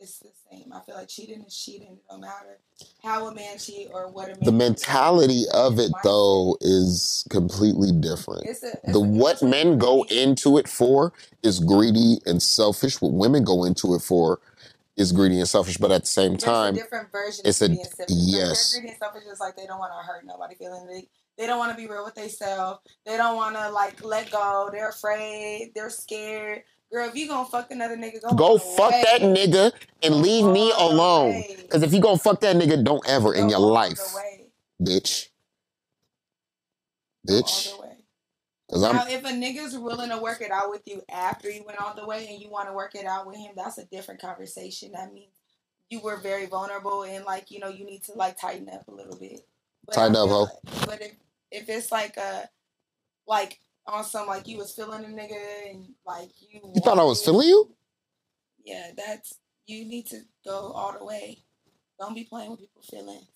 it's 0.00 0.18
the 0.18 0.30
same. 0.50 0.72
I 0.72 0.80
feel 0.80 0.96
like 0.96 1.08
cheating 1.08 1.42
is 1.42 1.56
cheating. 1.56 1.98
Don't 2.10 2.20
matter 2.22 2.58
how 3.04 3.28
a 3.28 3.34
man 3.34 3.56
cheat 3.58 3.88
or 3.92 4.10
what 4.10 4.26
a 4.26 4.32
man. 4.32 4.40
The 4.42 4.52
mentality 4.52 5.44
of 5.54 5.78
it 5.78 5.92
though 6.02 6.56
is 6.60 7.24
completely 7.30 7.92
different. 7.92 8.44
It's 8.46 8.62
a, 8.64 8.72
it's 8.82 8.92
The 8.92 9.00
what 9.00 9.42
men 9.42 9.78
go 9.78 10.02
into 10.04 10.58
it 10.58 10.66
for 10.68 11.12
is 11.44 11.60
greedy 11.60 12.18
and 12.26 12.42
selfish. 12.42 13.00
What 13.00 13.12
women 13.12 13.44
go 13.44 13.64
into 13.64 13.94
it 13.94 14.02
for 14.02 14.40
is 14.96 15.12
greedy 15.12 15.38
and 15.38 15.48
selfish. 15.48 15.76
But 15.78 15.92
at 15.92 16.02
the 16.02 16.06
same 16.06 16.32
There's 16.32 16.44
time, 16.44 16.74
a 16.74 16.78
different 16.78 17.10
version 17.12 17.42
it's 17.44 17.60
of 17.60 17.70
a- 17.70 17.74
being 17.74 17.84
selfish. 17.84 18.06
yes. 18.08 18.48
Like, 18.48 18.56
they're 18.56 18.80
greedy 18.80 18.88
and 18.92 18.98
selfish 18.98 19.32
is 19.32 19.40
like 19.40 19.56
they 19.56 19.66
don't 19.66 19.78
want 19.78 19.92
to 19.92 20.06
hurt 20.06 20.24
nobody 20.26 20.54
feeling 20.54 20.86
they 20.86 21.08
they 21.38 21.46
don't 21.46 21.58
want 21.58 21.70
to 21.72 21.76
be 21.76 21.88
real 21.90 22.04
with 22.04 22.14
themselves. 22.14 22.80
They 23.06 23.16
don't 23.16 23.36
want 23.36 23.56
to 23.56 23.70
like 23.70 24.04
let 24.04 24.30
go. 24.30 24.68
They're 24.70 24.90
afraid. 24.90 25.72
They're 25.74 25.90
scared. 25.90 26.62
Girl, 26.92 27.08
if 27.08 27.14
you 27.14 27.26
gonna 27.26 27.48
fuck 27.48 27.70
another 27.70 27.96
nigga, 27.96 28.20
go 28.20 28.34
go 28.34 28.58
fuck 28.58 28.90
way. 28.90 29.02
that 29.06 29.22
nigga 29.22 29.72
and 30.02 30.16
leave 30.16 30.44
me 30.44 30.70
All 30.72 30.92
alone. 30.92 31.42
Because 31.62 31.82
if 31.82 31.94
you 31.94 32.00
gonna 32.00 32.18
fuck 32.18 32.40
that 32.40 32.54
nigga, 32.56 32.84
don't 32.84 33.06
ever 33.08 33.32
in 33.34 33.48
your 33.48 33.60
life, 33.60 33.98
bitch. 34.82 35.28
Go 37.26 37.34
Bitch. 37.34 37.72
All 38.72 38.80
the 38.80 38.80
way. 38.80 38.82
Cause 38.82 38.84
I'm 38.84 38.96
Now, 38.96 39.06
if 39.08 39.24
a 39.24 39.28
nigga's 39.28 39.78
willing 39.78 40.10
to 40.10 40.18
work 40.18 40.40
it 40.40 40.50
out 40.50 40.70
with 40.70 40.82
you 40.86 41.02
after 41.10 41.50
you 41.50 41.64
went 41.64 41.80
all 41.80 41.94
the 41.94 42.06
way 42.06 42.28
and 42.28 42.40
you 42.42 42.50
want 42.50 42.68
to 42.68 42.74
work 42.74 42.94
it 42.94 43.06
out 43.06 43.26
with 43.26 43.36
him, 43.36 43.52
that's 43.56 43.78
a 43.78 43.86
different 43.86 44.20
conversation. 44.20 44.92
That 44.92 45.12
means 45.12 45.32
you 45.90 46.00
were 46.00 46.18
very 46.18 46.46
vulnerable 46.46 47.04
and 47.04 47.24
like 47.24 47.50
you 47.50 47.60
know 47.60 47.68
you 47.68 47.84
need 47.86 48.04
to 48.04 48.12
like 48.14 48.40
tighten 48.40 48.68
up 48.70 48.88
a 48.88 48.92
little 48.92 49.16
bit. 49.18 49.40
But 49.86 49.94
Tighten 49.94 50.16
up, 50.16 50.28
ho. 50.30 50.42
like- 50.42 50.86
But 50.86 51.02
if 51.02 51.12
if 51.50 51.68
it's 51.68 51.92
like 51.92 52.16
a 52.16 52.48
like 53.26 53.60
on 53.86 54.04
some 54.04 54.26
like 54.28 54.48
you 54.48 54.58
was 54.58 54.72
feeling 54.72 55.04
a 55.04 55.08
nigga 55.08 55.70
and 55.70 55.94
like 56.06 56.30
you 56.40 56.60
you 56.74 56.80
thought 56.82 56.98
I 56.98 57.04
was 57.04 57.18
wanted- 57.18 57.24
feeling 57.24 57.48
you? 57.48 57.74
Yeah, 58.64 58.92
that's 58.96 59.34
you 59.66 59.84
need 59.84 60.06
to 60.08 60.20
go 60.44 60.72
all 60.72 60.96
the 60.98 61.04
way. 61.04 61.38
Don't 61.98 62.14
be 62.14 62.24
playing 62.24 62.50
with 62.52 62.60
people's 62.60 62.86
feelings. 62.86 63.26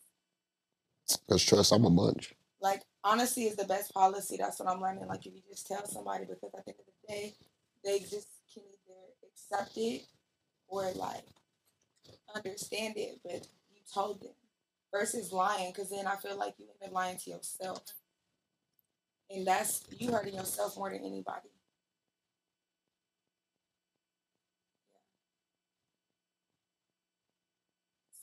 Cause 1.28 1.42
trust, 1.44 1.72
I'm 1.72 1.84
a 1.84 1.90
munch. 1.90 2.34
Like 2.60 2.82
honesty 3.04 3.44
is 3.44 3.56
the 3.56 3.64
best 3.64 3.92
policy. 3.92 4.36
That's 4.38 4.58
what 4.60 4.68
I'm 4.68 4.80
learning. 4.80 5.06
Like 5.06 5.26
if 5.26 5.34
you 5.34 5.42
just 5.48 5.66
tell 5.66 5.86
somebody, 5.86 6.24
because 6.24 6.52
at 6.56 6.64
the 6.64 6.72
end 6.72 6.80
of 6.80 6.86
the 6.86 7.14
day, 7.14 7.34
they 7.84 7.98
just 8.00 8.28
can 8.52 8.62
either 8.64 9.28
accept 9.30 9.76
it 9.76 10.02
or 10.68 10.90
like 10.94 11.24
understand 12.34 12.94
it. 12.96 13.20
But 13.24 13.46
you 13.70 13.80
told 13.92 14.20
them 14.22 14.32
versus 14.92 15.32
lying, 15.32 15.72
because 15.72 15.90
then 15.90 16.06
I 16.06 16.16
feel 16.16 16.38
like 16.38 16.54
you 16.58 16.66
end 16.82 16.90
up 16.90 16.94
lying 16.94 17.18
to 17.18 17.30
yourself, 17.30 17.82
and 19.30 19.46
that's 19.46 19.84
you 19.90 20.10
hurting 20.12 20.34
yourself 20.34 20.76
more 20.76 20.90
than 20.90 21.04
anybody. 21.04 21.48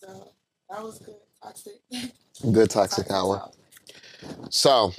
So 0.02 0.34
that 0.70 0.84
was 0.84 1.00
good. 1.00 1.16
Toxic. 1.42 1.74
Good 2.52 2.70
toxic 2.70 3.12
hour. 3.12 3.38
talk. 3.38 3.54
So 4.50 4.94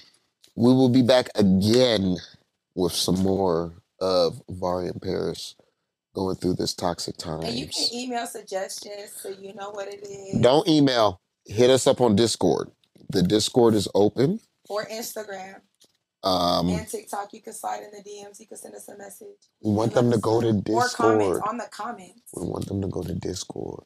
we 0.56 0.72
will 0.72 0.88
be 0.88 1.02
back 1.02 1.28
again 1.34 2.16
with 2.74 2.92
some 2.92 3.20
more 3.22 3.72
of 4.00 4.42
Vari 4.48 4.88
and 4.88 5.00
Paris 5.00 5.54
going 6.14 6.36
through 6.36 6.54
this 6.54 6.74
toxic 6.74 7.16
times. 7.16 7.44
And 7.44 7.54
you 7.54 7.66
can 7.66 7.86
email 7.92 8.26
suggestions 8.26 9.12
so 9.20 9.28
you 9.30 9.54
know 9.54 9.70
what 9.70 9.88
it 9.88 10.06
is. 10.06 10.40
Don't 10.40 10.66
email. 10.68 11.20
Hit 11.46 11.70
us 11.70 11.86
up 11.86 12.00
on 12.00 12.16
Discord. 12.16 12.70
The 13.10 13.22
Discord 13.22 13.74
is 13.74 13.88
open. 13.94 14.40
Or 14.68 14.86
Instagram 14.86 15.60
Um, 16.22 16.68
and 16.70 16.88
TikTok. 16.88 17.32
You 17.34 17.42
can 17.42 17.52
slide 17.52 17.82
in 17.82 17.90
the 17.90 17.98
DMs. 18.08 18.40
You 18.40 18.46
can 18.46 18.56
send 18.56 18.74
us 18.74 18.88
a 18.88 18.96
message. 18.96 19.28
we 19.62 19.72
want 19.72 19.92
them 19.92 20.10
to 20.10 20.18
go 20.18 20.40
to 20.40 20.52
know. 20.52 20.62
Or 20.70 20.88
comments 20.88 21.24
Discord. 21.26 21.42
on 21.48 21.58
the 21.58 21.68
comments. 21.70 22.22
We 22.34 22.46
want 22.48 22.66
them 22.66 22.80
to 22.80 22.88
go 22.88 23.02
to 23.02 23.14
Discord. 23.14 23.84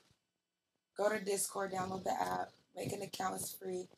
Go 0.97 1.09
to 1.09 1.19
Discord, 1.25 1.73
download 1.73 2.05
the 2.05 2.13
app, 2.13 2.51
make 2.77 2.93
an 2.93 3.03
account. 3.03 3.37
It's 3.37 3.53
free, 3.55 3.89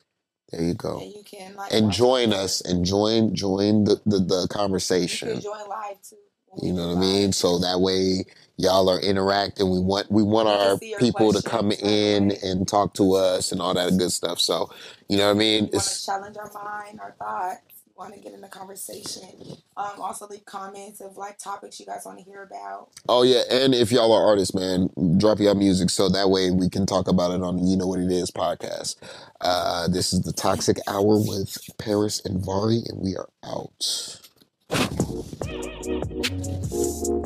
There 0.51 0.61
you 0.63 0.73
go. 0.75 0.99
and 1.01 1.13
you 1.13 1.23
can 1.23 1.55
like 1.55 1.71
And 1.73 1.85
watch 1.85 1.97
join 1.97 2.33
us 2.33 2.61
and 2.61 2.85
join 2.85 3.35
join 3.35 3.83
the, 3.85 4.01
the, 4.05 4.19
the 4.19 4.41
You 4.41 4.47
conversation. 4.49 5.29
can 5.33 5.41
join 5.41 5.69
live 5.69 6.01
too. 6.01 6.15
You 6.61 6.73
know 6.73 6.89
what 6.89 6.97
I 6.97 7.01
mean? 7.01 7.33
So 7.33 7.59
that 7.59 7.81
way 7.81 8.25
y'all 8.57 8.89
are 8.89 8.99
interacting. 8.99 9.69
We 9.69 9.79
want 9.79 10.11
we 10.11 10.23
want 10.23 10.47
our 10.49 10.77
see 10.77 10.91
your 10.91 10.99
people 10.99 11.33
to 11.33 11.41
come 11.43 11.71
in 11.71 12.31
and 12.43 12.67
talk 12.67 12.93
to 12.95 13.13
us 13.13 13.51
and 13.51 13.61
all 13.61 13.73
that 13.73 13.97
good 13.97 14.11
stuff. 14.11 14.39
So 14.39 14.69
you 15.09 15.17
know 15.17 15.27
what 15.27 15.35
I 15.35 15.39
mean? 15.39 15.65
You 15.65 15.71
want 15.73 15.73
to 15.73 15.77
It's 15.77 16.05
challenge 16.05 16.37
our 16.37 16.51
mind, 16.53 16.99
our 17.01 17.15
thoughts 17.19 17.80
want 18.01 18.15
to 18.15 18.19
get 18.19 18.33
in 18.33 18.41
the 18.41 18.47
conversation. 18.47 19.29
Um, 19.77 20.01
also 20.01 20.27
leave 20.27 20.43
comments 20.45 21.01
of 21.01 21.17
like 21.17 21.37
topics 21.37 21.79
you 21.79 21.85
guys 21.85 22.01
want 22.03 22.17
to 22.17 22.23
hear 22.23 22.41
about. 22.41 22.89
Oh 23.07 23.21
yeah, 23.21 23.43
and 23.51 23.75
if 23.75 23.91
y'all 23.91 24.11
are 24.11 24.25
artists, 24.25 24.55
man, 24.55 24.89
drop 25.17 25.39
your 25.39 25.53
music 25.53 25.91
so 25.91 26.09
that 26.09 26.29
way 26.29 26.49
we 26.49 26.67
can 26.67 26.87
talk 26.87 27.07
about 27.07 27.31
it 27.31 27.43
on 27.43 27.57
the 27.57 27.63
You 27.63 27.77
Know 27.77 27.85
What 27.85 27.99
It 27.99 28.11
Is 28.11 28.31
podcast. 28.31 28.95
Uh, 29.39 29.87
this 29.87 30.13
is 30.13 30.21
the 30.21 30.33
Toxic 30.33 30.77
Hour 30.87 31.19
with 31.19 31.57
Paris 31.77 32.25
and 32.25 32.43
Vari, 32.43 32.81
and 32.87 32.99
we 33.01 33.15
are 33.15 33.29
out. 33.43 34.17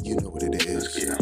You 0.03 0.15
know 0.17 0.29
what 0.29 0.43
it 0.43 0.65
is. 0.65 1.03
Yeah. 1.03 1.15